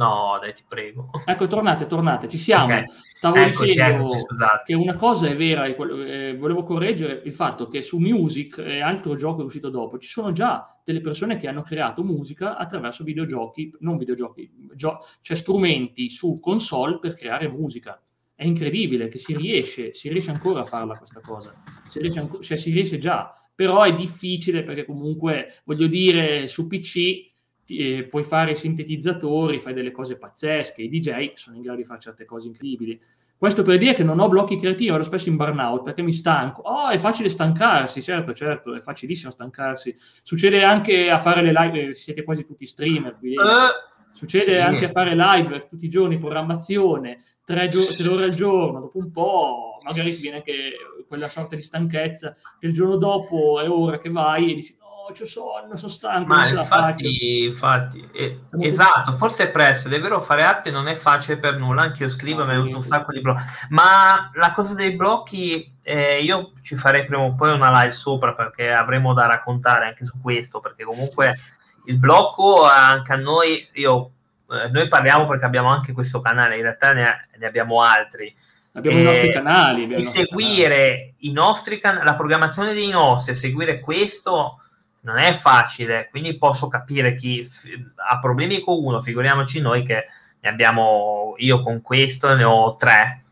[0.02, 1.12] No, dai, ti prego.
[1.26, 2.66] Ecco, tornate, tornate, ci siamo.
[2.66, 2.86] Okay.
[3.04, 4.26] Stavo eccoci, dicendo eccoci,
[4.66, 9.16] che una cosa è vera, eh, volevo correggere il fatto che su Music e altro
[9.16, 13.98] gioco uscito dopo, ci sono già delle persone che hanno creato musica attraverso videogiochi, non
[13.98, 18.02] videogiochi, gio- cioè strumenti su console per creare musica.
[18.34, 21.54] È incredibile che si riesce, si riesce ancora a farla questa cosa.
[21.86, 26.66] Si riesce, anco- cioè, si riesce già però è difficile perché comunque, voglio dire, su
[26.66, 27.31] PC
[27.68, 31.86] eh, puoi fare i sintetizzatori, fai delle cose pazzesche, i DJ sono in grado di
[31.86, 33.00] fare certe cose incredibili.
[33.38, 36.62] Questo per dire che non ho blocchi creativi, vado spesso in burnout perché mi stanco.
[36.62, 39.96] Oh, è facile stancarsi, certo, certo, è facilissimo stancarsi.
[40.22, 44.58] Succede anche a fare le live, eh, siete quasi tutti streamer qui uh, Succede sì.
[44.58, 48.98] anche a fare live tutti i giorni, programmazione, tre, gio- tre ore al giorno, dopo
[48.98, 50.74] un po' magari ti viene anche
[51.08, 54.76] quella sorta di stanchezza che il giorno dopo è ora che vai e dici
[55.12, 60.22] c'ho sonno, sono stanco, Ma infatti, infatti eh, esatto, forse è presto, ed è vero,
[60.22, 63.22] fare arte non è facile per nulla, anche io scrivo, mi è un sacco di
[63.22, 67.94] blocchi, ma la cosa dei blocchi, eh, io ci farei prima o poi una live
[67.94, 71.38] sopra perché avremo da raccontare anche su questo, perché comunque
[71.86, 74.12] il blocco anche a noi, io,
[74.50, 78.36] eh, noi parliamo perché abbiamo anche questo canale, in realtà ne, ne abbiamo altri,
[78.74, 79.94] Abbiamo eh, i nostri canali.
[79.94, 84.61] E seguire i nostri can- la programmazione dei nostri, seguire questo
[85.02, 87.68] non è facile, quindi posso capire chi f-
[88.10, 90.06] ha problemi con uno, figuriamoci noi che
[90.40, 93.24] ne abbiamo, io con questo ne ho tre,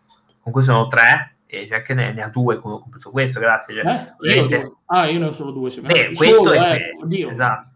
[0.42, 3.40] con questo ne ho tre, e che ne, ne, ha due con, con tutto questo,
[3.40, 3.82] grazie.
[3.82, 5.72] Cioè, eh, io ah, io ne ho solo due.
[5.82, 7.68] Beh, questo solo, è, eh, oddio, esatto.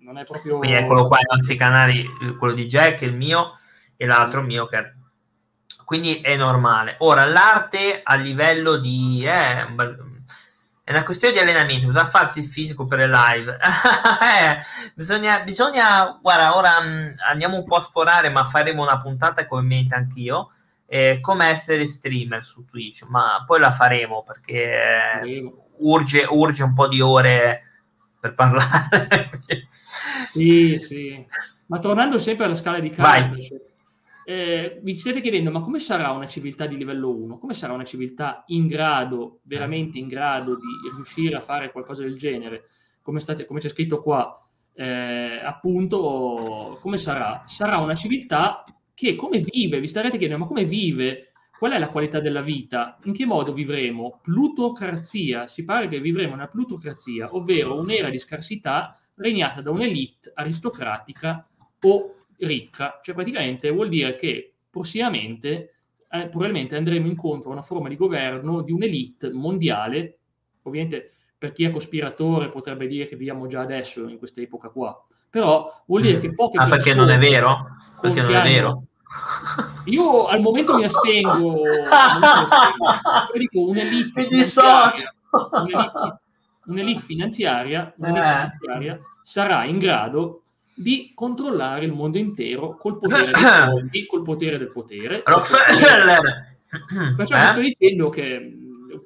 [0.00, 0.58] Non è proprio...
[0.58, 2.04] Quindi eccolo qua i nostri canali,
[2.38, 3.58] quello di Jack, il mio,
[3.96, 4.94] e l'altro mio che
[5.84, 6.96] quindi è normale.
[6.98, 9.24] Ora, l'arte a livello di...
[9.24, 9.66] Eh,
[10.88, 13.58] è una questione di allenamento, bisogna farsi il fisico per le live.
[13.60, 14.58] eh,
[14.94, 19.46] bisogna, bisogna, guarda, ora mh, mm, andiamo un po' a sforare, ma faremo una puntata
[19.46, 20.50] come mente anch'io.
[20.86, 26.72] Eh, come essere streamer su Twitch, ma poi la faremo perché eh, urge, urge un
[26.72, 27.64] po' di ore
[28.18, 28.88] per parlare.
[30.32, 31.26] sì, sì.
[31.66, 33.36] Ma tornando sempre alla scala di carica,
[34.28, 37.38] eh, vi state chiedendo ma come sarà una civiltà di livello 1?
[37.38, 42.18] Come sarà una civiltà in grado, veramente in grado di riuscire a fare qualcosa del
[42.18, 42.68] genere?
[43.00, 47.44] Come, state, come c'è scritto qua, eh, appunto, come sarà?
[47.46, 51.32] Sarà una civiltà che come vive, vi starete chiedendo ma come vive?
[51.58, 52.98] Qual è la qualità della vita?
[53.04, 54.20] In che modo vivremo?
[54.22, 61.48] Plutocrazia, si pare che vivremo una plutocrazia, ovvero un'era di scarsità regnata da un'elite aristocratica
[61.80, 65.74] o ricca, cioè praticamente vuol dire che prossimamente
[66.10, 70.18] eh, probabilmente andremo incontro a una forma di governo di un'elite mondiale,
[70.62, 75.04] ovviamente per chi è cospiratore potrebbe dire che viviamo già adesso in questa epoca qua,
[75.30, 77.66] però vuol dire che poche ah, perché non è vero?
[78.00, 78.82] Perché non è vero?
[79.84, 81.62] Io al momento mi astengo,
[83.36, 86.20] dico un'elite finanziaria, un'elite,
[86.66, 88.56] un'elite finanziaria, un'elite eh.
[88.58, 90.42] finanziaria sarà in grado
[90.78, 95.22] di controllare il mondo intero col potere dei soldi, col potere del potere.
[95.22, 95.56] Perciò
[97.36, 97.40] eh?
[97.40, 98.56] sto dicendo che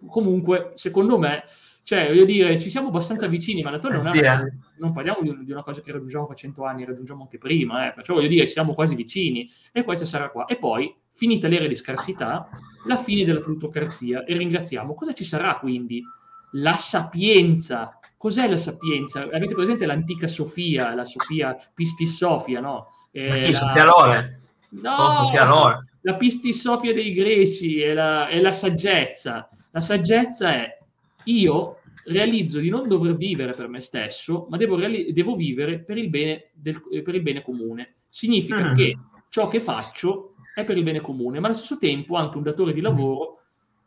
[0.06, 1.44] comunque, secondo me,
[1.82, 4.58] cioè, voglio dire, ci siamo abbastanza vicini, ma d'altronde non, eh.
[4.78, 7.92] non parliamo di, di, una cosa che raggiungiamo fa cento anni, raggiungiamo anche prima, eh.
[7.92, 10.44] perciò voglio dire, siamo quasi vicini, e questa sarà qua.
[10.44, 12.48] E poi, finita l'era di scarsità,
[12.86, 14.94] la fine della plutocrazia, e ringraziamo.
[14.94, 16.02] Cosa ci sarà quindi?
[16.52, 17.98] La sapienza.
[18.22, 19.22] Cos'è la sapienza?
[19.32, 22.86] Avete presente l'antica Sofia, la Sofia Pistissofia, no?
[23.10, 23.58] Eh, la...
[23.58, 24.40] Sofia Lore?
[24.80, 25.86] No, Sofia Lore.
[26.02, 29.50] la Pistissofia dei greci è la, è la saggezza.
[29.72, 30.78] La saggezza è
[31.24, 35.98] io realizzo di non dover vivere per me stesso, ma devo, reali- devo vivere per
[35.98, 37.94] il, bene del, per il bene comune.
[38.08, 38.74] Significa mm.
[38.76, 38.98] che
[39.30, 42.72] ciò che faccio è per il bene comune, ma allo stesso tempo anche un datore
[42.72, 43.41] di lavoro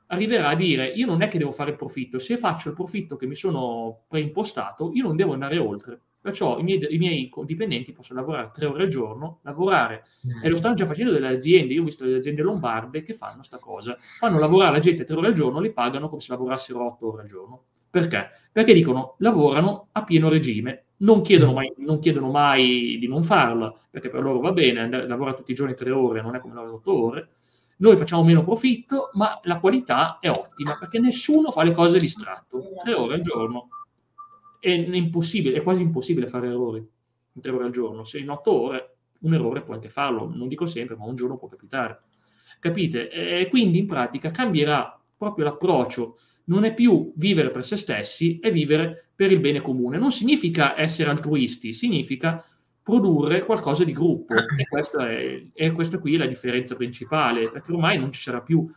[0.07, 3.15] arriverà a dire io non è che devo fare il profitto, se faccio il profitto
[3.15, 5.99] che mi sono preimpostato, io non devo andare oltre.
[6.25, 10.43] Perciò i miei, i miei dipendenti possono lavorare tre ore al giorno, lavorare, mm.
[10.43, 13.35] e lo stanno già facendo delle aziende, io ho visto delle aziende lombarde che fanno
[13.35, 16.83] questa cosa, fanno lavorare la gente tre ore al giorno, li pagano come se lavorassero
[16.83, 17.63] otto ore al giorno.
[17.91, 18.27] Perché?
[18.51, 23.81] Perché dicono lavorano a pieno regime, non chiedono mai, non chiedono mai di non farlo,
[23.91, 26.55] perché per loro va bene, andare, lavora tutti i giorni tre ore, non è come
[26.55, 27.29] lavorare otto ore,
[27.77, 32.61] noi facciamo meno profitto, ma la qualità è ottima, perché nessuno fa le cose distratto,
[32.83, 33.69] tre ore al giorno
[34.59, 38.03] è impossibile, è quasi impossibile fare errori in tre ore al giorno.
[38.03, 41.37] Se in otto ore un errore puoi anche farlo, non dico sempre, ma un giorno
[41.37, 42.01] può capitare.
[42.59, 43.09] Capite?
[43.09, 46.17] E quindi in pratica cambierà proprio l'approccio.
[46.45, 49.97] Non è più vivere per se stessi, è vivere per il bene comune.
[49.97, 52.43] Non significa essere altruisti, significa
[52.85, 54.35] produrre qualcosa di gruppo.
[54.55, 58.41] E questa, è, e questa qui è la differenza principale, perché ormai non ci sarà
[58.41, 58.71] più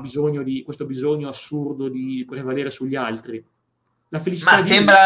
[0.00, 3.42] bisogno di, questo bisogno assurdo di prevalere sugli altri
[4.10, 4.68] la felicità Ma di...
[4.68, 4.96] sembra,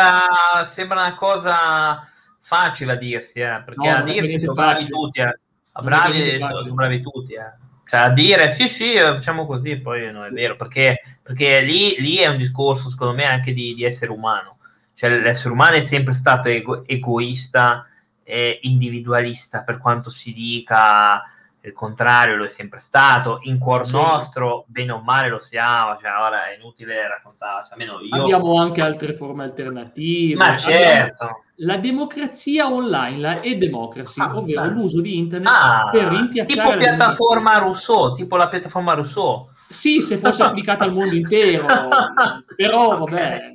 [0.65, 2.09] sembra una cosa
[2.41, 5.39] facile a dirsi, eh, perché no, a dirsi sono bravi tutti, eh.
[5.73, 7.63] a bravi sono bravi tutti, eh.
[7.87, 11.97] Cioè, a dire sì, sì, eh, facciamo così, poi non è vero, perché, perché lì,
[12.01, 14.57] lì, è un discorso, secondo me, anche di, di essere umano.
[14.95, 17.87] Cioè, l'essere umano è sempre stato ego- egoista
[18.25, 21.23] e individualista, per quanto si dica
[21.65, 23.93] il contrario lo è sempre stato, in cuor sì.
[23.93, 28.23] nostro, bene o male lo siamo, cioè ora è inutile raccontare, almeno io...
[28.23, 30.35] Abbiamo anche altre forme alternative.
[30.35, 31.45] Ma certo!
[31.59, 34.67] La democrazia online, la e-democracy, ah, ovvero ah.
[34.67, 36.69] l'uso di internet ah, per rimpiazzare...
[36.69, 39.49] Tipo piattaforma Rousseau, tipo la piattaforma Rousseau.
[39.67, 41.65] Sì, se fosse applicata al mondo intero,
[42.57, 43.53] però vabbè...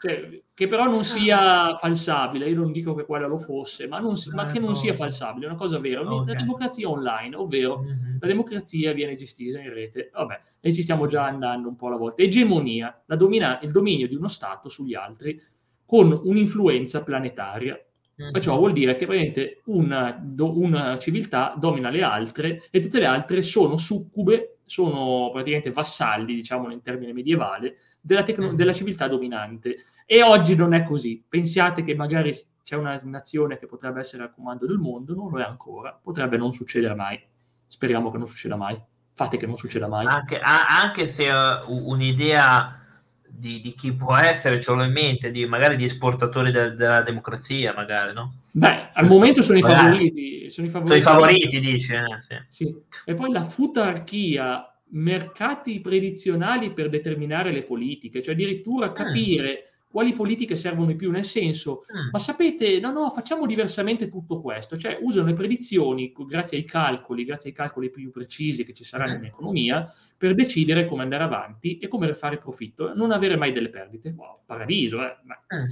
[0.00, 4.14] Cioè, che però non sia falsabile, io non dico che quella lo fosse, ma, non,
[4.34, 6.34] ma che non sia falsabile, è una cosa vera, okay.
[6.34, 8.16] la democrazia online, ovvero mm-hmm.
[8.20, 11.96] la democrazia viene gestita in rete, vabbè, e ci stiamo già andando un po' alla
[11.96, 15.40] volta, egemonia, domina- il dominio di uno Stato sugli altri
[15.86, 17.82] con un'influenza planetaria.
[18.22, 18.40] Mm-hmm.
[18.40, 23.06] Ciò vuol dire che praticamente una, do, una civiltà domina le altre e tutte le
[23.06, 28.54] altre sono succube, sono praticamente vassalli, diciamo in termine medievale, della, tecno- mm-hmm.
[28.54, 31.22] della civiltà dominante e oggi non è così.
[31.26, 32.32] Pensiate che magari
[32.62, 36.36] c'è una nazione che potrebbe essere al comando del mondo, non lo è ancora, potrebbe
[36.36, 37.20] non succedere mai.
[37.66, 38.80] Speriamo che non succeda mai.
[39.14, 40.06] Fate che non succeda mai.
[40.06, 42.80] Anche, anche se uh, un'idea
[43.28, 47.02] di, di, chi può essere, ce l'ho in mente, di, magari di esportatori de- della
[47.02, 48.40] democrazia, magari, no?
[48.52, 50.50] Beh, al momento sono i favoriti.
[50.50, 51.96] Sono i favoriti, sono i favoriti dice.
[51.96, 52.64] Eh, sì.
[52.66, 52.82] sì.
[53.04, 58.94] E poi la futarchia mercati predizionali per determinare le politiche, cioè addirittura mm.
[58.94, 62.08] capire quali politiche servono di più, nel senso, mm.
[62.10, 67.24] ma sapete, no, no, facciamo diversamente tutto questo, cioè usano le predizioni grazie ai calcoli,
[67.24, 69.18] grazie ai calcoli più precisi che ci saranno mm.
[69.18, 73.68] in economia, per decidere come andare avanti e come fare profitto, non avere mai delle
[73.68, 74.14] perdite.
[74.16, 75.16] Wow, paradiso, eh?
[75.24, 75.38] Ma...
[75.54, 75.66] Mm.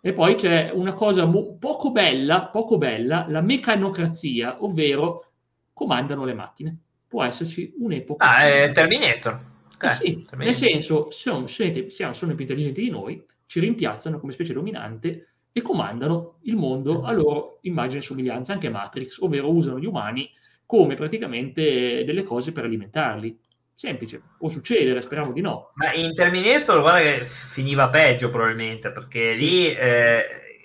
[0.00, 5.32] E poi c'è una cosa mo- poco bella, poco bella, la meccanocrazia, ovvero
[5.72, 6.76] comandano le macchine.
[7.08, 8.24] Può esserci un'epoca.
[8.24, 9.40] Ah, è Terminator.
[9.80, 10.38] Eh sì, Terminator.
[10.38, 15.62] nel senso, sono, sono, sono più intelligenti di noi, ci rimpiazzano come specie dominante e
[15.62, 20.30] comandano il mondo a loro immagine e somiglianza, anche Matrix, ovvero usano gli umani
[20.66, 23.40] come praticamente delle cose per alimentarli.
[23.72, 25.70] Semplice, può succedere, speriamo di no.
[25.74, 29.40] Ma in Terminator, guarda che finiva peggio probabilmente, perché sì.
[29.40, 30.24] lì, eh,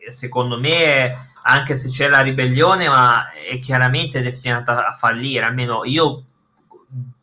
[0.09, 6.25] secondo me, anche se c'è la ribellione, ma è chiaramente destinata a fallire, almeno io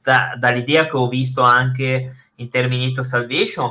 [0.02, 3.70] da, dall'idea che ho visto anche in Terminator Salvation,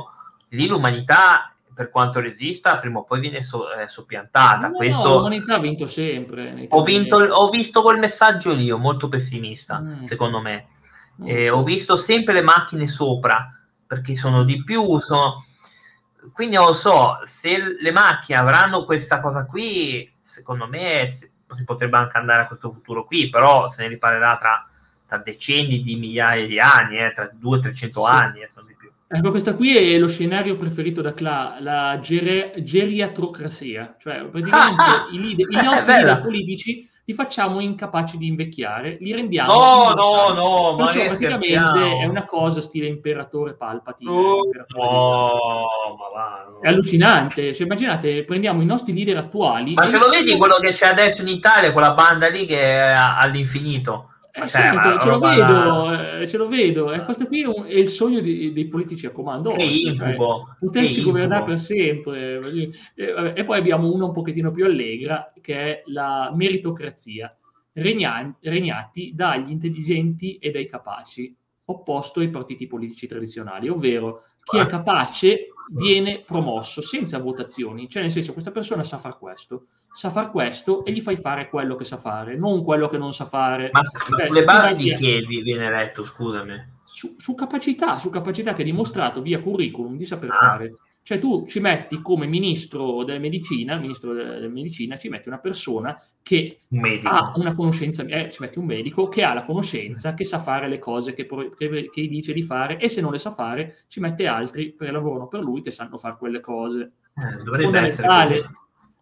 [0.50, 1.49] lì l'umanità
[1.80, 4.68] per quanto resista, prima o poi viene so, eh, soppiantata.
[4.68, 5.02] No, Questo...
[5.02, 6.66] no, l'umanità ha vinto sempre.
[6.68, 10.04] Ho, vinto, ho, visto quel messaggio lì, molto pessimista, mm.
[10.04, 10.66] secondo me.
[11.24, 11.56] Eh, so.
[11.56, 15.46] Ho visto sempre le macchine sopra, perché sono di più, sono...
[16.34, 21.96] quindi non lo so, se le macchine avranno questa cosa qui, secondo me si potrebbe
[21.96, 24.68] anche andare a questo futuro qui, però se ne riparerà tra,
[25.06, 28.00] tra decenni di migliaia di anni, eh, tra 200-300 sì.
[28.04, 28.40] anni.
[28.42, 28.48] Eh.
[29.12, 34.82] Ecco, questa qui è lo scenario preferito da Cla, la ger- geriatrocrazia, cioè praticamente
[35.12, 39.52] i, leader, i nostri leader politici li facciamo incapaci di invecchiare, li rendiamo...
[39.52, 44.10] No, no, no, ma praticamente è una cosa stile imperatore Palpatine.
[44.12, 46.60] Oh, imperatore no, ma va, no.
[46.60, 49.74] È allucinante, cioè, immaginate, prendiamo i nostri leader attuali...
[49.74, 52.94] Ma ce lo vedi quello che c'è adesso in Italia, quella banda lì che è
[52.96, 54.09] all'infinito?
[54.32, 57.74] Eh, sì, ce, lo vedo, eh, ce lo vedo, e questo qui è, un, è
[57.74, 59.50] il sogno di, dei politici a comando.
[59.50, 60.16] Che oggi, cioè,
[60.58, 62.70] poterci governare per sempre.
[62.94, 67.36] E, e, poi abbiamo una un pochettino più allegra, che è la meritocrazia,
[67.72, 74.66] regna, regnati dagli intelligenti e dai capaci, opposto ai partiti politici tradizionali, ovvero chi è
[74.66, 80.30] capace viene promosso senza votazioni, cioè nel senso questa persona sa fare questo, sa fare
[80.30, 83.70] questo e gli fai fare quello che sa fare, non quello che non sa fare.
[83.72, 86.78] Ma, ma cioè, sulle basi di che viene eletto, scusami?
[86.84, 90.34] Su, su, capacità, su capacità che ha dimostrato via curriculum di saper ah.
[90.34, 90.74] fare.
[91.02, 96.00] Cioè tu ci metti come ministro della medicina, ministro della medicina, ci metti una persona
[96.22, 100.24] che un ha una conoscenza, eh, ci metti un medico che ha la conoscenza, che
[100.24, 101.26] sa fare le cose che,
[101.56, 104.90] che, che dice di fare e se non le sa fare ci mette altri che
[104.90, 106.92] lavorano per lui che sanno fare quelle cose.
[107.14, 108.48] Eh, dovrebbe essere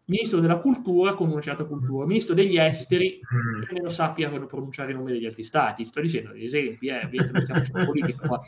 [0.09, 3.63] ministro della cultura con una certa cultura, ministro degli esteri mm.
[3.63, 5.85] che lo sappia pronunciare i nomi degli altri stati.
[5.85, 8.41] Sto dicendo degli esempi, eh, non stiamo facendo politica qua.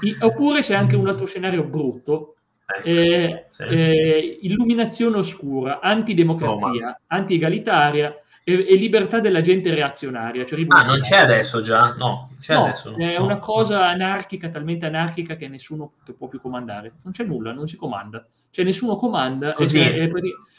[0.00, 2.37] I, oppure c'è anche un altro scenario brutto,
[2.84, 3.62] eh, sì.
[3.62, 8.14] eh, illuminazione oscura, antidemocrazia, oh, anti-egalitaria
[8.44, 10.44] e, e, libertà della gente reazionaria.
[10.44, 11.94] Cioè ah, non c'è adesso già?
[11.94, 13.24] No, c'è no, adesso, è no.
[13.24, 16.92] una cosa anarchica, talmente anarchica che nessuno può più comandare.
[17.02, 18.26] Non c'è nulla, non si comanda.
[18.50, 19.54] Cioè nessuno comanda.
[19.54, 19.80] Così.
[19.80, 20.10] È, è,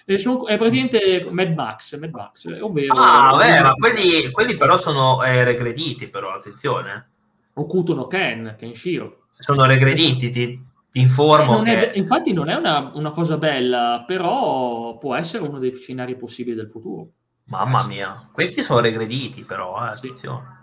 [0.05, 2.93] è, sono, è praticamente Mad Max, Mad Max ovvero...
[2.95, 7.09] Ah, beh, ma quelli, quelli però sono eh, regrediti, però, attenzione.
[7.53, 9.25] Okuto no Ken, Kenshiro.
[9.37, 11.61] Sono regrediti, ti, ti informo.
[11.61, 11.91] Eh, che...
[11.91, 16.55] è, infatti non è una, una, cosa bella, però può essere uno dei scenari possibili
[16.55, 17.09] del futuro.
[17.45, 20.57] Mamma mia, questi sono regrediti però, eh, attenzione.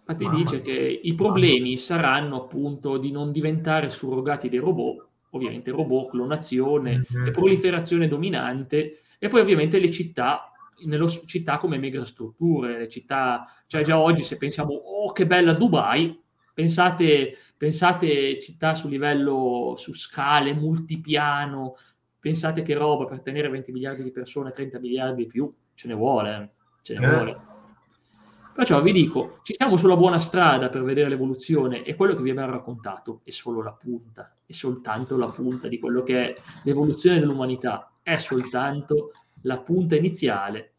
[0.00, 0.64] Infatti Mamma dice mia.
[0.64, 7.26] che i problemi saranno appunto di non diventare surrogati dei robot, ovviamente robot, clonazione mm-hmm.
[7.26, 10.52] e proliferazione dominante, e poi ovviamente le città,
[10.84, 16.20] nelle città come megastrutture, le città, cioè già oggi se pensiamo, oh che bella Dubai,
[16.52, 21.76] pensate, pensate città su livello, su scale, multipiano,
[22.18, 25.94] pensate che roba per tenere 20 miliardi di persone, 30 miliardi di più, ce ne
[25.94, 27.08] vuole, ce ne eh.
[27.08, 27.40] vuole.
[28.52, 32.30] Perciò vi dico, ci siamo sulla buona strada per vedere l'evoluzione e quello che vi
[32.30, 37.20] abbiamo raccontato è solo la punta, è soltanto la punta di quello che è l'evoluzione
[37.20, 40.72] dell'umanità, è soltanto la punta iniziale.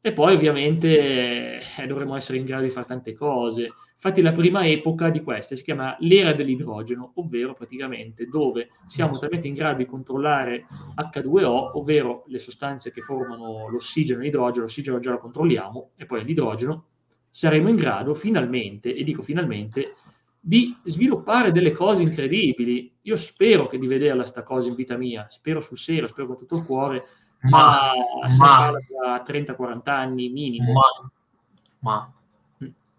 [0.00, 3.68] E poi ovviamente eh, dovremo essere in grado di fare tante cose.
[4.04, 9.48] Infatti la prima epoca di queste si chiama l'era dell'idrogeno, ovvero praticamente dove siamo talmente
[9.48, 15.12] in grado di controllare H2O, ovvero le sostanze che formano l'ossigeno e l'idrogeno, l'ossigeno già
[15.12, 16.84] lo controlliamo, e poi l'idrogeno,
[17.30, 19.94] saremo in grado finalmente, e dico finalmente,
[20.38, 22.92] di sviluppare delle cose incredibili.
[23.00, 26.36] Io spero che di vederla sta cosa in vita mia, spero sul serio, spero con
[26.36, 27.06] tutto il cuore,
[27.40, 27.90] ma,
[28.38, 28.70] ma, ma
[29.02, 30.72] da 30-40 anni minimo.
[30.72, 31.10] Ma,
[31.78, 32.14] ma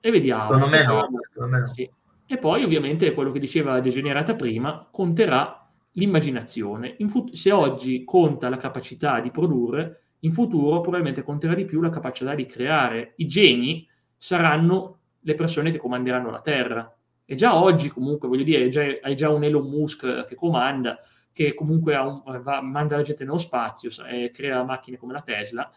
[0.05, 0.43] e vediamo.
[0.43, 1.09] Secondo me no.
[1.31, 1.67] Secondo me no.
[1.67, 1.89] Sì.
[2.27, 6.95] E poi ovviamente quello che diceva Degenerata prima, conterà l'immaginazione.
[7.07, 11.89] Fut- se oggi conta la capacità di produrre, in futuro probabilmente conterà di più la
[11.89, 13.13] capacità di creare.
[13.15, 16.95] I geni saranno le persone che comanderanno la Terra.
[17.25, 20.99] E già oggi comunque, voglio dire, hai già, hai già un Elon Musk che comanda,
[21.33, 25.67] che comunque un, va, manda la gente nello spazio e crea macchine come la Tesla,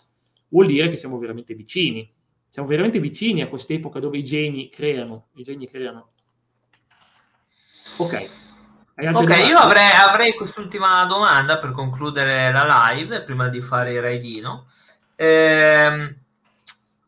[0.48, 2.14] vuol dire che siamo veramente vicini
[2.48, 5.26] siamo veramente vicini a quest'epoca dove i geni creano.
[5.34, 6.12] I geni creano.
[7.98, 8.30] Ok.
[9.00, 14.66] Ok, io avrei, avrei, quest'ultima domanda per concludere la live, prima di fare il raidino.
[15.14, 16.16] Eh,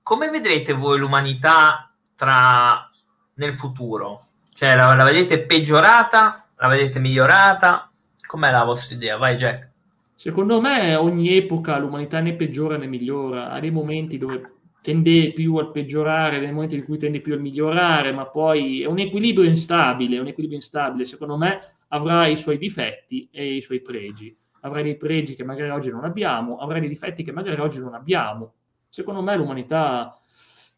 [0.01, 2.89] come vedrete voi l'umanità tra,
[3.35, 4.27] nel futuro?
[4.55, 6.47] Cioè, la, la vedete peggiorata?
[6.57, 7.91] La vedete migliorata?
[8.25, 9.17] Com'è la vostra idea?
[9.17, 9.69] Vai, Jack.
[10.15, 13.51] Secondo me ogni epoca l'umanità ne peggiora né migliora.
[13.51, 17.41] Ha dei momenti dove tende più al peggiorare nel momento in cui tende più al
[17.41, 21.59] migliorare, ma poi è un equilibrio instabile, un equilibrio instabile, secondo me
[21.89, 24.37] avrà i suoi difetti e i suoi pregi.
[24.61, 27.95] Avrà dei pregi che magari oggi non abbiamo, avrà dei difetti che magari oggi non
[27.95, 28.55] abbiamo.
[28.89, 30.19] Secondo me l'umanità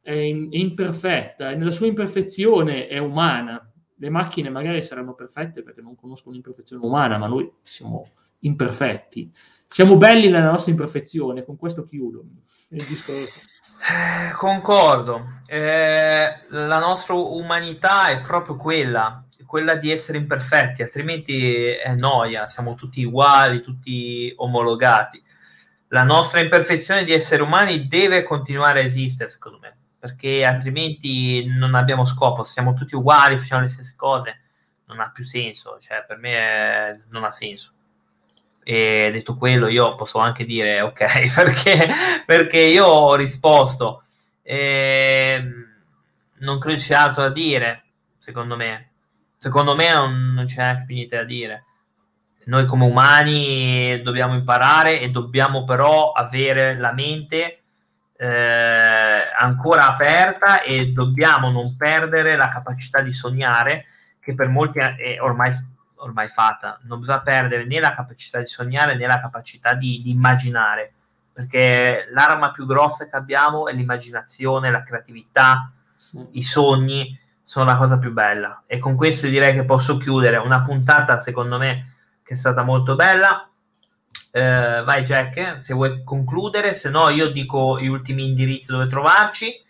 [0.00, 3.68] è, in, è imperfetta e nella sua imperfezione è umana.
[3.96, 8.06] Le macchine magari saranno perfette perché non conoscono l'imperfezione umana, ma noi siamo
[8.40, 9.30] imperfetti
[9.72, 12.22] siamo belli nella nostra imperfezione, con questo chiudo
[12.68, 13.38] il discorso.
[13.84, 21.92] Eh, concordo, eh, la nostra umanità è proprio quella, quella di essere imperfetti, altrimenti è
[21.96, 25.20] noia, siamo tutti uguali, tutti omologati.
[25.88, 31.74] La nostra imperfezione di esseri umani deve continuare a esistere, secondo me, perché altrimenti non
[31.74, 34.42] abbiamo scopo, siamo tutti uguali, facciamo le stesse cose,
[34.86, 37.00] non ha più senso, cioè per me è...
[37.08, 37.72] non ha senso.
[38.64, 41.88] E detto quello, io posso anche dire ok, perché,
[42.26, 44.04] perché io ho risposto.
[44.42, 45.44] E
[46.40, 47.84] non credo sia altro da dire,
[48.18, 48.92] secondo me
[49.42, 51.64] secondo me non, non c'è neanche più niente da dire.
[52.44, 57.62] Noi come umani dobbiamo imparare e dobbiamo però avere la mente
[58.16, 63.86] eh, ancora aperta e dobbiamo non perdere la capacità di sognare
[64.20, 65.52] che per molti è ormai,
[66.02, 66.78] ormai fatta.
[66.82, 70.94] Non bisogna perdere né la capacità di sognare né la capacità di, di immaginare
[71.32, 76.18] perché l'arma più grossa che abbiamo è l'immaginazione, la creatività, sì.
[76.32, 78.64] i sogni sono la cosa più bella.
[78.66, 82.94] E con questo direi che posso chiudere una puntata, secondo me, che è stata molto
[82.94, 83.48] bella.
[84.30, 89.61] Eh, vai Jack, se vuoi concludere, se no io dico gli ultimi indirizzi dove trovarci.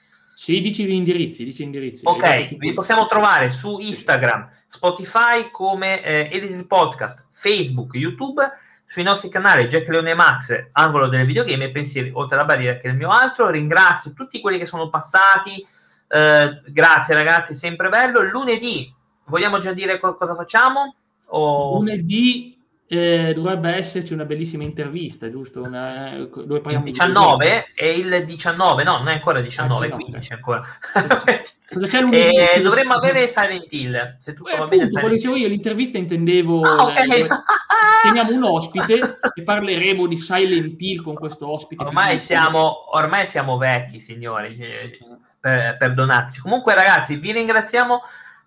[0.43, 2.05] Sì, dici gli indirizzi, dici indirizzi.
[2.05, 8.43] Ok, vi possiamo trovare su Instagram, Spotify come eh, Edisi Podcast, Facebook, YouTube,
[8.85, 12.89] sui nostri canali Jack Leone Max, angolo delle videogame e pensieri oltre la barriera che
[12.89, 13.51] è il mio altro.
[13.51, 15.65] Ringrazio tutti quelli che sono passati,
[16.09, 18.21] eh, grazie ragazzi, sempre bello.
[18.23, 18.93] Lunedì
[19.27, 20.97] vogliamo già dire cosa facciamo?
[21.27, 21.77] O...
[21.77, 22.52] Lunedì
[22.95, 25.63] eh, dovrebbe esserci una bellissima intervista, giusto?
[25.63, 30.33] Una, eh, dove il 19 è il 19, no, non è ancora 19, 19 15
[30.35, 30.63] ancora.
[30.93, 32.37] Cosa c'è lunedì?
[32.37, 34.17] E dovremmo avere Silent Hill.
[34.19, 36.61] Se tutto eh, appunto, dicevo io, l'intervista intendevo.
[36.61, 37.23] Ah, okay.
[37.23, 37.29] eh,
[38.05, 41.85] teniamo un ospite e parleremo di Silent Hill con questo ospite.
[41.85, 44.99] Ormai siamo, ormai siamo vecchi, signori.
[45.01, 46.41] Ah per, perdonateci.
[46.41, 48.01] Comunque, ragazzi, vi ringraziamo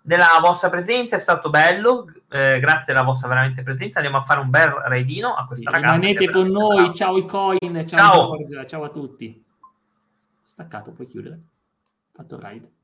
[0.06, 3.98] della vostra presenza, è stato bello, eh, grazie alla vostra veramente presenza.
[3.98, 5.94] Andiamo a fare un bel raidino a questa sì, ragazza.
[5.94, 6.92] Rimanete con noi, bravo.
[6.92, 8.36] ciao i coin, ciao, ciao.
[8.36, 9.44] Giorgia, ciao a tutti.
[10.44, 11.40] Staccato, puoi chiudere.
[12.12, 12.75] Fatto raid.